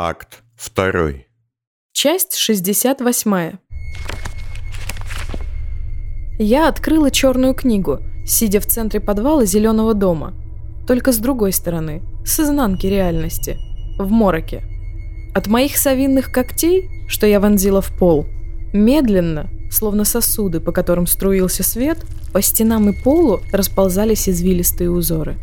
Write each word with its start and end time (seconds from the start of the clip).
Акт 0.00 0.44
2. 0.76 1.24
Часть 1.92 2.36
68. 2.36 3.52
Я 6.38 6.68
открыла 6.68 7.10
черную 7.10 7.52
книгу, 7.52 7.98
сидя 8.24 8.60
в 8.60 8.66
центре 8.66 9.00
подвала 9.00 9.44
зеленого 9.44 9.94
дома. 9.94 10.34
Только 10.86 11.10
с 11.10 11.18
другой 11.18 11.52
стороны, 11.52 12.02
с 12.24 12.38
изнанки 12.38 12.86
реальности, 12.86 13.58
в 13.98 14.08
мороке. 14.12 14.62
От 15.34 15.48
моих 15.48 15.76
совинных 15.76 16.30
когтей, 16.30 16.88
что 17.08 17.26
я 17.26 17.40
вонзила 17.40 17.80
в 17.80 17.88
пол, 17.98 18.24
медленно, 18.72 19.50
словно 19.68 20.04
сосуды, 20.04 20.60
по 20.60 20.70
которым 20.70 21.08
струился 21.08 21.64
свет, 21.64 22.06
по 22.32 22.40
стенам 22.40 22.88
и 22.88 23.02
полу 23.02 23.40
расползались 23.50 24.28
извилистые 24.28 24.92
узоры. 24.92 25.38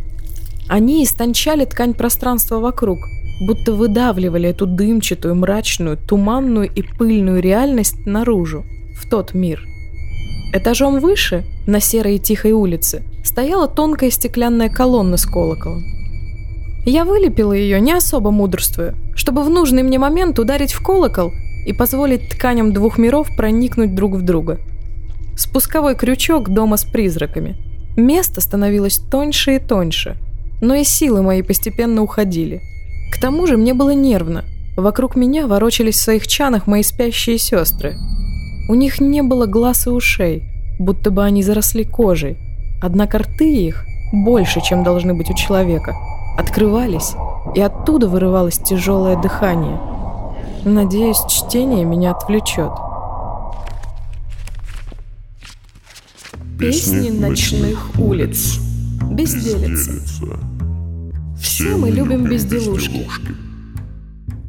Они 0.69 1.03
истончали 1.03 1.65
ткань 1.65 1.93
пространства 1.93 2.61
вокруг, 2.61 2.99
будто 3.39 3.73
выдавливали 3.73 4.49
эту 4.49 4.65
дымчатую, 4.65 5.35
мрачную, 5.35 5.97
туманную 5.97 6.69
и 6.69 6.81
пыльную 6.81 7.41
реальность 7.41 8.05
наружу, 8.05 8.63
в 8.95 9.09
тот 9.09 9.33
мир. 9.33 9.65
Этажом 10.53 10.99
выше, 10.99 11.43
на 11.67 11.79
серой 11.79 12.15
и 12.15 12.19
тихой 12.19 12.51
улице, 12.51 13.03
стояла 13.23 13.67
тонкая 13.67 14.09
стеклянная 14.09 14.69
колонна 14.69 15.17
с 15.17 15.25
колоколом. 15.25 15.83
Я 16.85 17.03
вылепила 17.03 17.51
ее, 17.51 17.81
не 17.81 17.93
особо 17.93 18.31
мудрствуя, 18.31 18.95
чтобы 19.15 19.43
в 19.43 19.49
нужный 19.49 19.83
мне 19.83 19.99
момент 19.99 20.39
ударить 20.39 20.71
в 20.71 20.83
колокол 20.83 21.33
и 21.65 21.73
позволить 21.73 22.29
тканям 22.29 22.73
двух 22.73 22.97
миров 22.97 23.27
проникнуть 23.35 23.95
друг 23.95 24.13
в 24.13 24.21
друга. 24.21 24.59
Спусковой 25.35 25.95
крючок 25.95 26.49
дома 26.49 26.77
с 26.77 26.85
призраками. 26.85 27.57
Место 27.97 28.39
становилось 28.39 28.97
тоньше 28.97 29.55
и 29.55 29.59
тоньше, 29.59 30.15
но 30.61 30.75
и 30.75 30.83
силы 30.83 31.21
мои 31.21 31.41
постепенно 31.41 32.01
уходили– 32.01 32.61
к 33.15 33.17
тому 33.17 33.47
же 33.47 33.55
мне 33.55 33.73
было 33.73 33.91
нервно. 33.91 34.43
Вокруг 34.75 35.15
меня 35.15 35.47
ворочались 35.47 35.95
в 35.95 36.01
своих 36.01 36.27
чанах 36.27 36.67
мои 36.67 36.83
спящие 36.83 37.37
сестры. 37.37 37.95
У 38.67 38.73
них 38.75 38.99
не 38.99 39.21
было 39.21 39.45
глаз 39.45 39.87
и 39.87 39.89
ушей, 39.89 40.43
будто 40.79 41.11
бы 41.11 41.23
они 41.23 41.41
заросли 41.41 41.83
кожей. 41.83 42.37
Однако 42.81 43.19
рты 43.19 43.49
их, 43.67 43.85
больше, 44.11 44.59
чем 44.59 44.83
должны 44.83 45.13
быть 45.13 45.29
у 45.29 45.33
человека, 45.33 45.95
открывались, 46.37 47.13
и 47.55 47.61
оттуда 47.61 48.09
вырывалось 48.09 48.57
тяжелое 48.57 49.15
дыхание. 49.15 49.79
Надеюсь, 50.65 51.23
чтение 51.29 51.85
меня 51.85 52.11
отвлечет. 52.11 52.73
Песни 56.59 57.11
ночных 57.11 57.97
улиц. 57.97 58.59
Безделица. 59.09 59.93
Все 61.45 61.77
мы 61.77 61.91
любим 61.91 62.23
безделушки. 62.23 63.05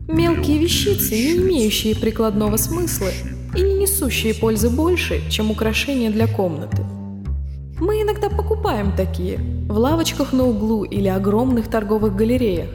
Мелкие 0.09 0.57
вещицы, 0.57 1.11
не 1.11 1.37
имеющие 1.37 1.95
прикладного 1.95 2.57
смысла 2.57 3.09
и 3.55 3.61
не 3.61 3.81
несущие 3.81 4.33
пользы 4.33 4.71
больше, 4.71 5.21
чем 5.29 5.51
украшения 5.51 6.11
для 6.11 6.27
комнаты. 6.27 6.83
Мы 7.79 8.01
иногда 8.01 8.31
покупаем 8.31 8.97
такие 8.97 9.39
в 9.69 9.77
лавочках 9.77 10.33
на 10.33 10.45
углу 10.45 10.85
или 10.85 11.07
огромных 11.07 11.69
торговых 11.69 12.17
галереях, 12.17 12.71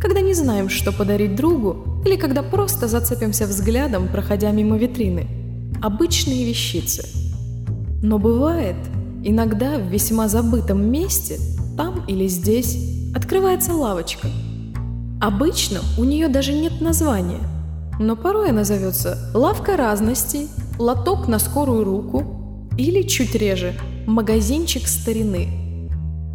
когда 0.00 0.22
не 0.22 0.32
знаем, 0.32 0.70
что 0.70 0.90
подарить 0.90 1.36
другу, 1.36 2.02
или 2.06 2.16
когда 2.16 2.42
просто 2.42 2.88
зацепимся 2.88 3.46
взглядом, 3.46 4.08
проходя 4.08 4.52
мимо 4.52 4.78
витрины. 4.78 5.26
Обычные 5.82 6.46
вещицы. 6.46 7.06
Но 8.02 8.18
бывает, 8.18 8.76
иногда 9.22 9.76
в 9.76 9.92
весьма 9.92 10.28
забытом 10.28 10.90
месте, 10.90 11.38
там 11.76 12.06
или 12.06 12.26
здесь, 12.26 12.96
открывается 13.16 13.72
лавочка. 13.72 14.28
Обычно 15.22 15.80
у 15.96 16.04
нее 16.04 16.28
даже 16.28 16.52
нет 16.52 16.82
названия, 16.82 17.40
но 17.98 18.14
порой 18.14 18.50
она 18.50 18.62
зовется 18.62 19.30
«лавка 19.32 19.78
разностей», 19.78 20.48
«лоток 20.78 21.26
на 21.26 21.38
скорую 21.38 21.82
руку» 21.82 22.68
или, 22.76 23.00
чуть 23.02 23.34
реже, 23.34 23.72
«магазинчик 24.06 24.86
старины». 24.86 25.48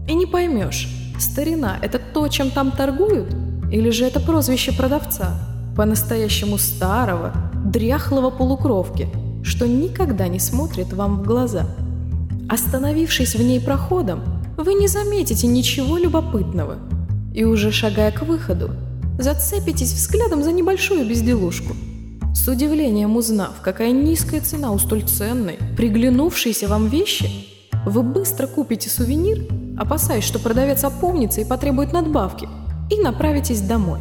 И 0.08 0.16
не 0.16 0.26
поймешь, 0.26 0.90
старина– 1.20 1.78
это 1.84 2.00
то, 2.00 2.28
чем 2.30 2.50
там 2.50 2.72
торгуют, 2.72 3.32
или 3.72 3.92
же 3.92 4.06
это 4.06 4.20
прозвище 4.20 4.74
продавца, 4.74 5.40
по-настоящему 5.78 6.58
старого, 6.58 7.32
дряхлого 7.64 8.32
полукровки, 8.32 9.08
что 9.44 9.68
никогда 9.68 10.28
не 10.28 10.40
смотрит 10.40 10.94
вам 10.94 11.20
в 11.20 11.24
глаза. 11.24 11.68
Остановившись 12.50 13.36
в 13.36 13.44
ней 13.44 13.62
проходом, 13.62 14.24
вы 14.64 14.76
не 14.76 14.88
заметите 14.88 15.48
ничего 15.48 15.98
любопытного. 15.98 16.78
И 17.34 17.44
уже 17.44 17.72
шагая 17.72 18.12
к 18.12 18.24
выходу, 18.24 18.72
зацепитесь 19.18 19.94
взглядом 19.94 20.44
за 20.44 20.52
небольшую 20.52 21.08
безделушку. 21.08 21.74
С 22.34 22.48
удивлением 22.48 23.16
узнав, 23.16 23.62
какая 23.62 23.92
низкая 23.92 24.42
цена 24.42 24.72
у 24.72 24.80
столь 24.80 25.04
ценной, 25.04 25.58
приглянувшейся 25.78 26.68
вам 26.68 26.88
вещи, 26.88 27.30
вы 27.86 28.04
быстро 28.04 28.48
купите 28.48 28.90
сувенир, 28.90 29.48
опасаясь, 29.78 30.24
что 30.24 30.40
продавец 30.40 30.84
опомнится 30.84 31.42
и 31.42 31.46
потребует 31.46 31.94
надбавки, 31.94 32.48
и 32.90 33.00
направитесь 33.00 33.62
домой. 33.62 34.00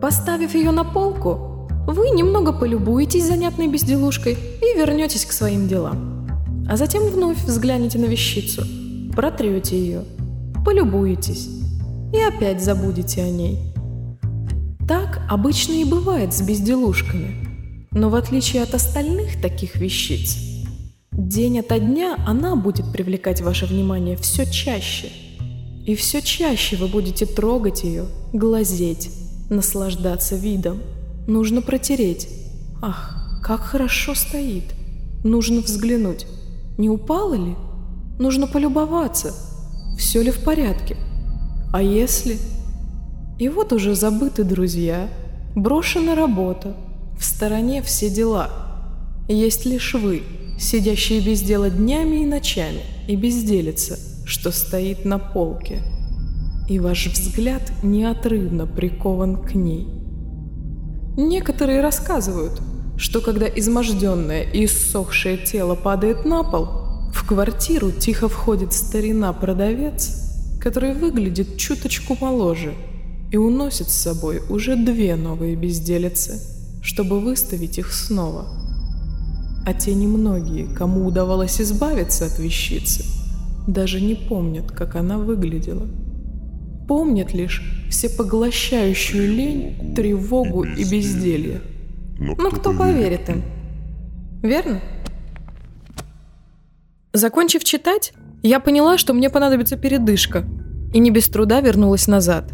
Поставив 0.00 0.54
ее 0.54 0.70
на 0.70 0.84
полку, 0.84 1.68
вы 1.86 2.10
немного 2.10 2.52
полюбуетесь 2.52 3.26
занятной 3.26 3.68
безделушкой 3.68 4.32
и 4.34 4.78
вернетесь 4.78 5.24
к 5.24 5.32
своим 5.32 5.68
делам. 5.68 6.28
А 6.68 6.76
затем 6.76 7.04
вновь 7.04 7.42
взглянете 7.44 7.98
на 7.98 8.06
вещицу– 8.06 8.64
протрете 9.16 9.78
ее, 9.78 10.04
полюбуетесь 10.64 11.48
и 12.12 12.20
опять 12.20 12.62
забудете 12.62 13.22
о 13.22 13.30
ней. 13.30 13.58
Так 14.86 15.20
обычно 15.28 15.72
и 15.72 15.84
бывает 15.84 16.32
с 16.32 16.42
безделушками. 16.42 17.88
Но 17.90 18.10
в 18.10 18.14
отличие 18.14 18.62
от 18.62 18.74
остальных 18.74 19.40
таких 19.40 19.76
вещиц, 19.76 20.36
день 21.12 21.58
ото 21.60 21.78
дня 21.80 22.16
она 22.26 22.54
будет 22.54 22.92
привлекать 22.92 23.40
ваше 23.40 23.66
внимание 23.66 24.16
все 24.16 24.44
чаще. 24.44 25.08
И 25.86 25.94
все 25.94 26.20
чаще 26.20 26.76
вы 26.76 26.88
будете 26.88 27.26
трогать 27.26 27.84
ее, 27.84 28.04
глазеть, 28.32 29.10
наслаждаться 29.48 30.36
видом. 30.36 30.80
Нужно 31.26 31.62
протереть. 31.62 32.28
Ах, 32.82 33.40
как 33.42 33.62
хорошо 33.62 34.14
стоит. 34.14 34.64
Нужно 35.24 35.60
взглянуть. 35.60 36.26
Не 36.76 36.90
упала 36.90 37.34
ли? 37.34 37.56
Нужно 38.18 38.46
полюбоваться, 38.46 39.34
все 39.98 40.22
ли 40.22 40.30
в 40.30 40.42
порядке. 40.42 40.96
А 41.72 41.82
если... 41.82 42.38
И 43.38 43.50
вот 43.50 43.74
уже 43.74 43.94
забыты 43.94 44.44
друзья, 44.44 45.10
брошена 45.54 46.14
работа, 46.14 46.74
в 47.18 47.24
стороне 47.24 47.82
все 47.82 48.08
дела. 48.08 48.50
Есть 49.28 49.66
лишь 49.66 49.92
вы, 49.92 50.22
сидящие 50.58 51.20
без 51.20 51.42
дела 51.42 51.68
днями 51.68 52.22
и 52.22 52.26
ночами, 52.26 52.80
и 53.08 53.14
безделица, 53.14 53.98
что 54.24 54.52
стоит 54.52 55.04
на 55.04 55.18
полке. 55.18 55.82
И 56.68 56.78
ваш 56.78 57.08
взгляд 57.08 57.70
неотрывно 57.82 58.66
прикован 58.66 59.42
к 59.42 59.54
ней. 59.54 59.86
Некоторые 61.18 61.82
рассказывают, 61.82 62.60
что 62.96 63.20
когда 63.20 63.46
изможденное 63.46 64.42
и 64.42 64.64
иссохшее 64.64 65.36
тело 65.38 65.74
падает 65.74 66.24
на 66.24 66.42
пол, 66.42 66.85
в 67.26 67.28
квартиру 67.28 67.90
тихо 67.90 68.28
входит 68.28 68.72
старина-продавец, 68.72 70.60
который 70.60 70.94
выглядит 70.94 71.56
чуточку 71.56 72.16
моложе 72.20 72.72
и 73.32 73.36
уносит 73.36 73.88
с 73.88 73.96
собой 73.96 74.42
уже 74.48 74.76
две 74.76 75.16
новые 75.16 75.56
безделицы, 75.56 76.40
чтобы 76.82 77.18
выставить 77.18 77.78
их 77.78 77.92
снова. 77.92 78.46
А 79.66 79.74
те 79.74 79.92
немногие, 79.92 80.68
кому 80.68 81.04
удавалось 81.04 81.60
избавиться 81.60 82.26
от 82.26 82.38
вещицы, 82.38 83.04
даже 83.66 84.00
не 84.00 84.14
помнят, 84.14 84.70
как 84.70 84.94
она 84.94 85.18
выглядела. 85.18 85.88
Помнят 86.86 87.34
лишь 87.34 87.88
всепоглощающую 87.90 89.34
лень, 89.34 89.94
тревогу 89.96 90.62
и 90.62 90.88
безделье. 90.88 91.60
Но 92.20 92.36
кто, 92.36 92.42
Но 92.44 92.50
кто 92.50 92.72
поверит 92.72 93.28
им? 93.28 93.42
Верно? 94.44 94.80
Закончив 97.16 97.64
читать, 97.64 98.12
я 98.42 98.60
поняла, 98.60 98.98
что 98.98 99.14
мне 99.14 99.30
понадобится 99.30 99.78
передышка, 99.78 100.44
и 100.92 100.98
не 100.98 101.10
без 101.10 101.26
труда 101.28 101.62
вернулась 101.62 102.08
назад. 102.08 102.52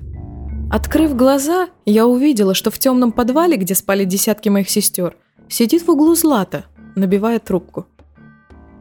Открыв 0.71 1.17
глаза, 1.17 1.69
я 1.85 2.07
увидела, 2.07 2.55
что 2.55 2.71
в 2.71 2.79
темном 2.79 3.11
подвале, 3.11 3.57
где 3.57 3.75
спали 3.75 4.05
десятки 4.05 4.51
моих 4.51 4.71
сестер, 4.71 5.17
сидит 5.49 5.83
в 5.83 5.91
углу 5.91 6.15
Злата, 6.15 6.67
набивая 6.95 7.41
трубку. 7.41 7.87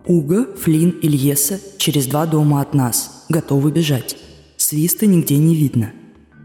Уга, 0.05 0.45
Флин 0.55 0.91
и 0.91 1.07
Льеса 1.07 1.59
через 1.77 2.05
два 2.05 2.27
дома 2.27 2.61
от 2.61 2.75
нас, 2.75 3.25
готовы 3.27 3.71
бежать. 3.71 4.15
Свиста 4.57 5.07
нигде 5.07 5.37
не 5.37 5.55
видно. 5.55 5.93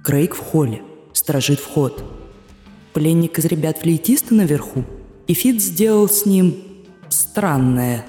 Крейг 0.02 0.34
в 0.34 0.40
холле, 0.40 0.80
сторожит 1.12 1.60
вход. 1.60 2.02
Пленник 2.94 3.38
из 3.38 3.44
ребят-флейтиста 3.44 4.34
наверху, 4.34 4.82
и 5.26 5.34
Фит 5.34 5.60
сделал 5.60 6.08
с 6.08 6.24
ним 6.24 6.56
странное. 7.10 8.06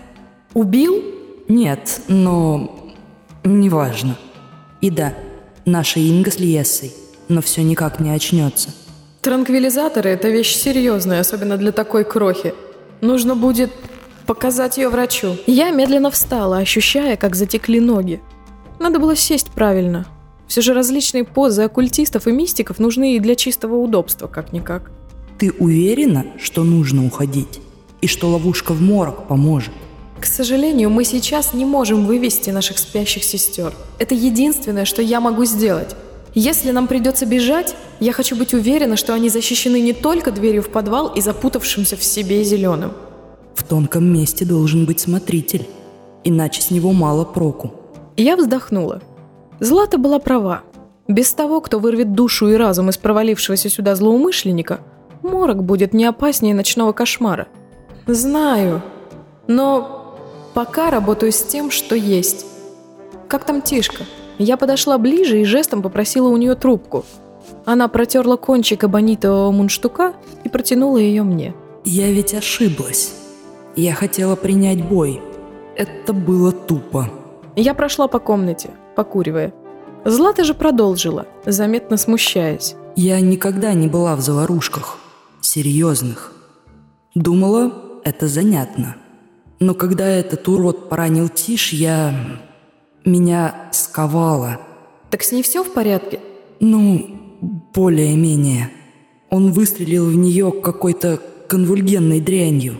«Убил?» 0.53 1.16
Нет, 1.47 2.01
но... 2.07 2.93
неважно. 3.43 4.17
И 4.81 4.89
да, 4.89 5.13
наша 5.65 5.99
Инга 5.99 6.31
с 6.31 6.39
Лиессой, 6.39 6.93
но 7.29 7.41
все 7.41 7.63
никак 7.63 7.99
не 7.99 8.09
очнется. 8.09 8.69
Транквилизаторы– 9.21 10.09
это 10.11 10.29
вещь 10.29 10.55
серьезная, 10.55 11.21
особенно 11.21 11.57
для 11.57 11.71
такой 11.71 12.03
крохи. 12.03 12.53
Нужно 13.01 13.35
будет 13.35 13.71
показать 14.25 14.77
ее 14.77 14.89
врачу. 14.89 15.37
Я 15.47 15.71
медленно 15.71 16.11
встала, 16.11 16.57
ощущая, 16.57 17.17
как 17.17 17.35
затекли 17.35 17.79
ноги. 17.79 18.21
Надо 18.79 18.99
было 18.99 19.15
сесть 19.15 19.49
правильно. 19.51 20.05
Все 20.47 20.61
же 20.61 20.73
различные 20.73 21.23
позы 21.23 21.63
оккультистов 21.63 22.27
и 22.27 22.31
мистиков 22.31 22.79
нужны 22.79 23.15
и 23.15 23.19
для 23.19 23.35
чистого 23.35 23.75
удобства, 23.75 24.27
как-никак. 24.27 24.91
Ты 25.37 25.51
уверена, 25.51 26.25
что 26.41 26.63
нужно 26.63 27.05
уходить? 27.05 27.59
И 28.01 28.07
что 28.07 28.29
ловушка 28.29 28.73
в 28.73 28.81
морок 28.81 29.27
поможет? 29.27 29.73
К 30.19 30.25
сожалению, 30.25 30.89
мы 30.89 31.03
сейчас 31.03 31.53
не 31.53 31.65
можем 31.65 32.05
вывести 32.05 32.49
наших 32.49 32.79
спящих 32.79 33.23
сестер. 33.23 33.73
Это 33.99 34.15
единственное, 34.15 34.85
что 34.85 35.01
я 35.01 35.21
могу 35.21 35.45
сделать. 35.45 35.95
Если 36.33 36.71
нам 36.71 36.87
придется 36.87 37.25
бежать, 37.25 37.75
я 37.99 38.11
хочу 38.11 38.35
быть 38.35 38.53
уверена, 38.53 38.95
что 38.95 39.13
они 39.13 39.29
защищены 39.29 39.79
не 39.79 39.93
только 39.93 40.31
дверью 40.31 40.63
в 40.63 40.69
подвал 40.69 41.07
и 41.07 41.21
запутавшимся 41.21 41.97
в 41.97 42.03
себе 42.03 42.43
зеленым. 42.43 42.93
В 43.55 43.63
тонком 43.63 44.05
месте 44.05 44.45
должен 44.45 44.85
быть 44.85 44.99
смотритель, 44.99 45.67
иначе 46.23 46.61
с 46.61 46.71
него 46.71 46.93
мало 46.93 47.25
проку. 47.25 47.73
Я 48.15 48.35
вздохнула. 48.35 49.01
Злата 49.59 49.97
была 49.97 50.19
права. 50.19 50.61
Без 51.07 51.31
того, 51.33 51.61
кто 51.61 51.79
вырвет 51.79 52.13
душу 52.13 52.49
и 52.49 52.55
разум 52.55 52.89
из 52.89 52.97
провалившегося 52.97 53.69
сюда 53.69 53.95
злоумышленника, 53.95 54.81
морок 55.23 55.63
будет 55.63 55.93
не 55.93 56.05
опаснее 56.05 56.53
ночного 56.53 56.91
кошмара. 56.91 57.47
Знаю, 58.05 58.83
но 59.47 59.96
пока 60.57 60.89
работаю 60.89 61.31
с 61.31 61.43
тем, 61.43 61.69
что 61.69 61.93
есть. 61.93 62.47
Как 63.27 63.45
там 63.45 63.61
Тишка? 63.61 64.05
Я 64.39 64.57
подошла 64.57 64.97
ближе 64.97 65.39
и 65.39 65.45
жестом 65.45 65.83
попросила 65.83 66.29
у 66.29 66.37
нее 66.37 66.55
трубку. 66.55 67.05
Она 67.63 67.87
протерла 67.87 68.37
кончик 68.37 68.83
абонитового 68.83 69.51
мундштука 69.51 70.13
и 70.43 70.49
протянула 70.49 70.97
ее 70.97 71.21
мне. 71.21 71.53
Я 71.85 72.11
ведь 72.11 72.33
ошиблась. 72.33 73.13
Я 73.75 73.93
хотела 73.93 74.35
принять 74.35 74.83
бой. 74.83 75.21
Это 75.75 76.11
было 76.11 76.51
тупо. 76.51 77.07
Я 77.55 77.75
прошла 77.75 78.07
по 78.07 78.17
комнате, 78.17 78.71
покуривая. 78.95 79.53
Злата 80.05 80.43
же 80.43 80.55
продолжила, 80.55 81.27
заметно 81.45 81.97
смущаясь. 81.97 82.75
Я 82.95 83.19
никогда 83.19 83.73
не 83.73 83.85
была 83.87 84.15
в 84.15 84.21
заварушках. 84.21 84.97
Серьезных. 85.39 86.33
Думала, 87.13 87.71
это 88.03 88.27
занятно. 88.27 88.95
Но 89.59 89.73
когда 89.73 90.07
этот 90.07 90.47
урод 90.47 90.89
поранил 90.89 91.29
Тиш, 91.29 91.73
я 91.73 92.13
меня 93.05 93.69
сковало. 93.71 94.59
Так 95.09 95.23
с 95.23 95.31
ней 95.31 95.41
все 95.41 95.63
в 95.63 95.73
порядке? 95.73 96.19
Ну, 96.59 97.37
более-менее. 97.73 98.71
Он 99.29 99.51
выстрелил 99.51 100.05
в 100.05 100.15
нее 100.15 100.51
какой-то 100.51 101.19
конвульгенной 101.47 102.19
дрянью. 102.19 102.79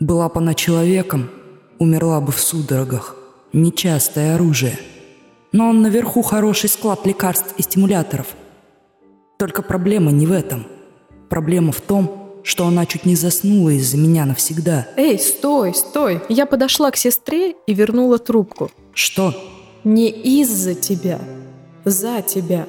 Была 0.00 0.28
бы 0.28 0.40
она 0.40 0.54
человеком, 0.54 1.30
умерла 1.78 2.20
бы 2.20 2.32
в 2.32 2.40
судорогах. 2.40 3.16
Нечастое 3.52 4.34
оружие. 4.34 4.78
Но 5.52 5.68
он 5.68 5.82
наверху 5.82 6.22
хороший 6.22 6.68
склад 6.68 7.06
лекарств 7.06 7.54
и 7.56 7.62
стимуляторов. 7.62 8.28
Только 9.38 9.62
проблема 9.62 10.10
не 10.10 10.26
в 10.26 10.32
этом. 10.32 10.66
Проблема 11.28 11.72
в 11.72 11.80
том, 11.80 12.19
что 12.42 12.66
она 12.66 12.86
чуть 12.86 13.06
не 13.06 13.16
заснула 13.16 13.70
из-за 13.70 13.96
меня 13.96 14.24
навсегда. 14.24 14.88
Эй, 14.96 15.18
стой, 15.18 15.74
стой. 15.74 16.20
Я 16.28 16.46
подошла 16.46 16.90
к 16.90 16.96
сестре 16.96 17.54
и 17.66 17.74
вернула 17.74 18.18
трубку. 18.18 18.70
Что? 18.94 19.34
Не 19.84 20.08
из-за 20.08 20.74
тебя, 20.74 21.20
за 21.84 22.22
тебя. 22.22 22.66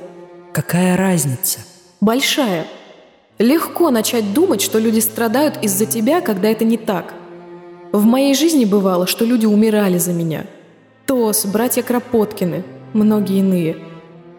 Какая 0.53 0.97
разница? 0.97 1.59
Большая. 1.99 2.67
Легко 3.39 3.89
начать 3.89 4.33
думать, 4.33 4.61
что 4.61 4.79
люди 4.79 4.99
страдают 4.99 5.63
из-за 5.63 5.85
тебя, 5.85 6.21
когда 6.21 6.49
это 6.49 6.63
не 6.63 6.77
так. 6.77 7.13
В 7.91 8.05
моей 8.05 8.35
жизни 8.35 8.65
бывало, 8.65 9.07
что 9.07 9.25
люди 9.25 9.45
умирали 9.45 9.97
за 9.97 10.13
меня. 10.13 10.45
Тос, 11.05 11.45
братья 11.45 11.81
Кропоткины, 11.81 12.63
многие 12.93 13.39
иные. 13.39 13.77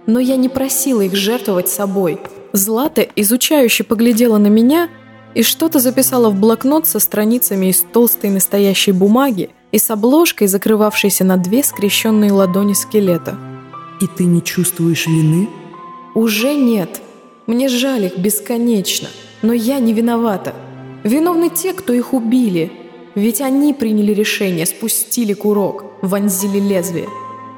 Но 0.07 0.19
я 0.19 0.37
не 0.37 0.49
просила 0.49 1.03
их 1.03 1.15
жертвовать 1.15 1.69
собой. 1.69 2.21
Злата 2.53 3.03
изучающе 3.17 3.85
поглядела 3.85 4.39
на 4.39 4.49
меня 4.49 4.89
и 5.35 5.43
что-то 5.43 5.79
записала 5.79 6.31
в 6.31 6.39
блокнот 6.39 6.87
со 6.87 6.99
страницами 6.99 7.67
из 7.67 7.81
толстой 7.81 8.31
настоящей 8.31 8.93
бумаги, 8.93 9.51
и 9.71 9.79
с 9.79 9.91
обложкой, 9.91 10.49
закрывавшейся 10.49 11.25
на 11.25 11.39
две 11.39 11.63
скрещенные 11.63 12.31
ладони 12.33 12.75
скелета. 12.75 13.39
«И 14.01 14.07
ты 14.07 14.25
не 14.25 14.43
чувствуешь 14.43 15.07
вины?» 15.07 15.49
«Уже 16.15 16.55
нет. 16.55 17.01
Мне 17.47 17.69
жаль 17.69 18.05
их 18.05 18.19
бесконечно, 18.19 19.09
но 19.41 19.53
я 19.53 19.79
не 19.79 19.95
виновата. 19.95 20.55
Виновны 21.05 21.49
те, 21.49 21.73
кто 21.73 21.93
их 21.93 22.13
убили. 22.13 22.71
Ведь 23.15 23.41
они 23.41 23.75
приняли 23.75 24.13
решение, 24.13 24.67
спустили 24.67 25.33
курок, 25.33 25.85
вонзили 26.03 26.59
лезвие. 26.61 27.09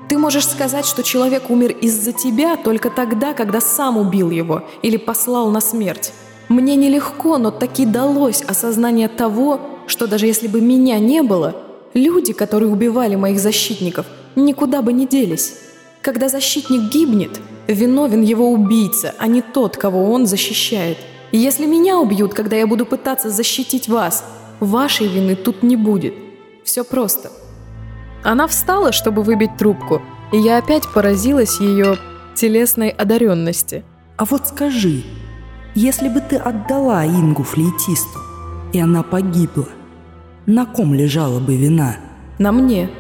Ты 0.09 0.19
можешь 0.19 0.47
сказать, 0.47 0.85
что 0.85 1.03
человек 1.03 1.51
умер 1.51 1.73
из-за 1.81 2.13
тебя 2.13 2.57
только 2.57 2.91
тогда, 2.91 3.35
когда 3.35 3.61
сам 3.61 3.97
убил 3.97 4.31
его 4.31 4.65
или 4.83 4.97
послал 4.97 5.51
на 5.51 5.61
смерть. 5.61 6.13
Мне 6.49 6.77
нелегко, 6.77 7.39
но 7.39 7.51
таки 7.51 7.87
далось 7.87 8.43
осознание 8.43 9.09
того, 9.09 9.61
что 9.87 10.07
даже 10.07 10.27
если 10.27 10.49
бы 10.49 10.61
меня 10.61 10.99
не 10.99 11.23
было, 11.23 11.55
Люди, 11.95 12.33
которые 12.33 12.73
убивали 12.73 13.15
моих 13.15 13.39
защитников, 13.39 14.07
никуда 14.35 14.83
бы 14.83 14.93
не 14.93 15.07
делись. 15.07 15.55
Когда 16.03 16.29
защитник 16.29 16.93
гибнет, 16.93 17.41
виновен 17.69 18.21
его 18.21 18.51
убийца, 18.51 19.15
а 19.19 19.29
не 19.29 19.43
тот, 19.43 19.77
кого 19.77 20.11
он 20.11 20.27
защищает. 20.27 20.99
Если 21.31 21.67
меня 21.67 21.99
убьют, 21.99 22.35
когда 22.35 22.57
я 22.57 22.67
буду 22.67 22.85
пытаться 22.85 23.31
защитить 23.31 23.89
вас, 23.89 24.25
вашей 24.59 25.07
вины 25.07 25.37
тут 25.37 25.63
не 25.63 25.77
будет. 25.77 26.15
Все 26.65 26.83
просто. 26.83 27.31
Она 28.25 28.49
встала, 28.49 28.91
чтобы 28.91 29.23
выбить 29.23 29.57
трубку, 29.57 30.03
и 30.33 30.39
я 30.39 30.59
опять 30.59 30.89
поразилась 30.93 31.61
ее 31.61 31.97
телесной 32.35 32.89
одаренности. 32.89 33.85
А 34.17 34.25
вот 34.25 34.49
скажи, 34.49 35.05
если 35.75 36.09
бы 36.09 36.21
ты 36.21 36.37
отдала 36.37 37.07
Ингу 37.07 37.43
флейтисту, 37.43 38.19
и 38.73 38.79
она 38.81 39.03
погибла– 39.03 39.69
на 40.47 40.67
ком 40.67 40.93
лежала 40.93 41.41
бы 41.41 41.57
вина? 41.57 41.97
На 42.39 42.53
мне. 42.53 42.91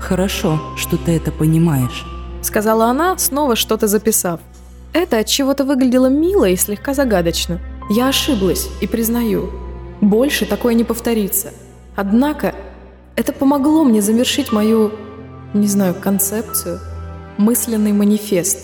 Хорошо, 0.00 0.60
что 0.76 0.96
ты 0.96 1.16
это 1.16 1.32
понимаешь. 1.32 2.06
Сказала 2.40 2.86
она, 2.86 3.18
снова 3.18 3.56
что-то 3.56 3.88
записав. 3.88 4.38
Это 4.92 5.18
от 5.18 5.26
чего-то 5.26 5.64
выглядело 5.64 6.06
мило 6.06 6.48
и 6.48 6.54
слегка 6.54 6.94
загадочно. 6.94 7.58
Я 7.90 8.08
ошиблась 8.08 8.68
и 8.80 8.86
признаю. 8.86 9.50
Больше 10.00 10.46
такое 10.46 10.74
не 10.74 10.84
повторится. 10.84 11.50
Однако 11.96 12.54
это 13.16 13.32
помогло 13.32 13.82
мне 13.82 14.00
завершить 14.00 14.52
мою, 14.52 14.92
не 15.52 15.66
знаю, 15.66 15.96
концепцию, 16.00 16.78
мысленный 17.38 17.92
манифест. 17.92 18.58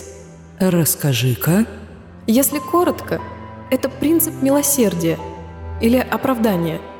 Расскажи-ка. 0.57 1.65
Если 2.27 2.59
коротко, 2.59 3.19
это 3.71 3.89
принцип 3.89 4.33
милосердия 4.43 5.17
или 5.81 5.97
оправдания– 5.97 6.79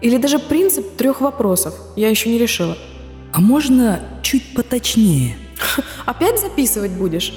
или 0.00 0.16
даже 0.16 0.38
принцип 0.38 0.96
трех 0.96 1.20
вопросов. 1.20 1.74
Я 1.96 2.08
еще 2.08 2.30
не 2.30 2.38
решила. 2.38 2.76
А 3.32 3.40
можно 3.40 4.00
чуть 4.22 4.54
поточнее? 4.54 5.36
Опять 6.06 6.40
записывать 6.40 6.92
будешь? 6.92 7.34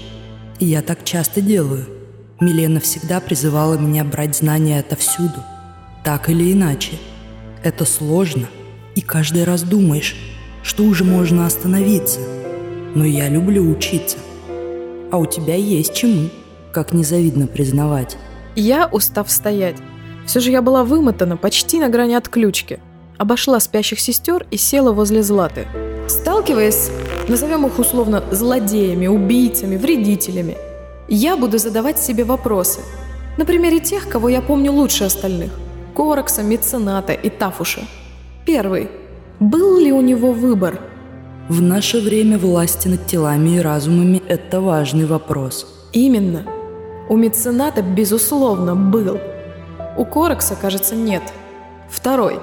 Я 0.59 0.81
так 0.81 1.03
часто 1.03 1.41
делаю. 1.41 1.85
Милена 2.39 2.79
всегда 2.79 3.19
призывала 3.19 3.77
меня 3.77 4.03
брать 4.03 4.35
знания 4.35 4.79
отовсюду. 4.79 5.43
Так 6.03 6.29
или 6.29 6.53
иначе. 6.53 6.93
Это 7.63 7.85
сложно. 7.85 8.47
И 8.95 9.01
каждый 9.01 9.43
раз 9.43 9.63
думаешь, 9.63 10.15
что 10.63 10.83
уже 10.83 11.03
можно 11.03 11.45
остановиться. 11.45 12.19
Но 12.95 13.05
я 13.05 13.27
люблю 13.27 13.69
учиться. 13.69 14.17
А 15.11 15.17
у 15.17 15.25
тебя 15.25 15.55
есть 15.55 15.93
чему, 15.93 16.29
как 16.71 16.93
незавидно 16.93 17.47
признавать. 17.47 18.17
Я, 18.55 18.87
устав 18.87 19.31
стоять, 19.31 19.77
все 20.25 20.39
же 20.39 20.51
я 20.51 20.61
была 20.61 20.83
вымотана 20.83 21.37
почти 21.37 21.79
на 21.79 21.89
грани 21.89 22.13
отключки. 22.13 22.79
Обошла 23.17 23.59
спящих 23.59 23.99
сестер 23.99 24.45
и 24.51 24.57
села 24.57 24.91
возле 24.91 25.23
Златы. 25.23 25.67
Сталкиваясь, 26.07 26.89
назовем 27.27 27.65
их 27.65 27.79
условно 27.79 28.23
злодеями, 28.31 29.07
убийцами, 29.07 29.77
вредителями, 29.77 30.57
я 31.07 31.37
буду 31.37 31.57
задавать 31.57 31.99
себе 31.99 32.23
вопросы. 32.23 32.79
На 33.37 33.45
примере 33.45 33.79
тех, 33.79 34.07
кого 34.07 34.29
я 34.29 34.41
помню 34.41 34.71
лучше 34.71 35.05
остальных. 35.05 35.51
Коракса, 35.95 36.43
Мецената 36.43 37.13
и 37.13 37.29
Тафуша. 37.29 37.81
Первый. 38.45 38.89
Был 39.39 39.79
ли 39.79 39.91
у 39.91 40.01
него 40.01 40.31
выбор? 40.31 40.79
В 41.49 41.61
наше 41.61 41.99
время 41.99 42.37
власти 42.37 42.87
над 42.87 43.05
телами 43.05 43.57
и 43.57 43.59
разумами– 43.59 44.21
это 44.27 44.61
важный 44.61 45.05
вопрос. 45.05 45.67
Именно. 45.91 46.45
У 47.09 47.17
Мецената, 47.17 47.81
безусловно, 47.81 48.75
был– 48.75 49.19
у 49.95 50.05
Коракса, 50.05 50.55
кажется, 50.55 50.95
нет. 50.95 51.21
Второй. 51.89 52.39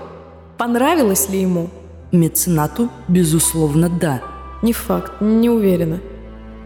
Понравилось 0.57 1.29
ли 1.29 1.41
ему? 1.41 1.69
Меценату, 2.13 2.91
безусловно, 3.09 3.89
да. 3.89 4.23
Не 4.63 4.73
факт, 4.73 5.21
не 5.21 5.51
уверена. 5.51 5.99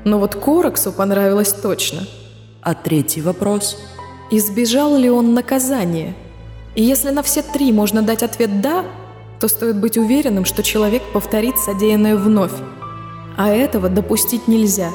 Но 0.05 0.19
вот 0.19 0.35
Кораксу 0.35 0.93
понравилось 0.93 1.53
точно. 1.53 2.03
А 2.61 2.75
третий 2.75 3.23
вопрос? 3.23 3.79
Избежал 4.31 4.97
ли 4.97 5.09
он 5.09 5.33
наказания? 5.33 6.15
И 6.75 6.83
если 6.83 7.11
на 7.11 7.23
все 7.23 7.43
три 7.43 7.73
можно 7.73 8.03
дать 8.03 8.23
ответ 8.23 8.61
«да», 8.61 8.85
то 9.41 9.49
стоит 9.49 9.81
быть 9.81 9.97
уверенным, 9.97 10.45
что 10.45 10.63
человек 10.63 11.03
повторит 11.13 11.57
содеянное 11.59 12.17
вновь. 12.17 12.53
А 13.37 13.49
этого 13.49 13.89
допустить 13.89 14.49
нельзя. 14.49 14.91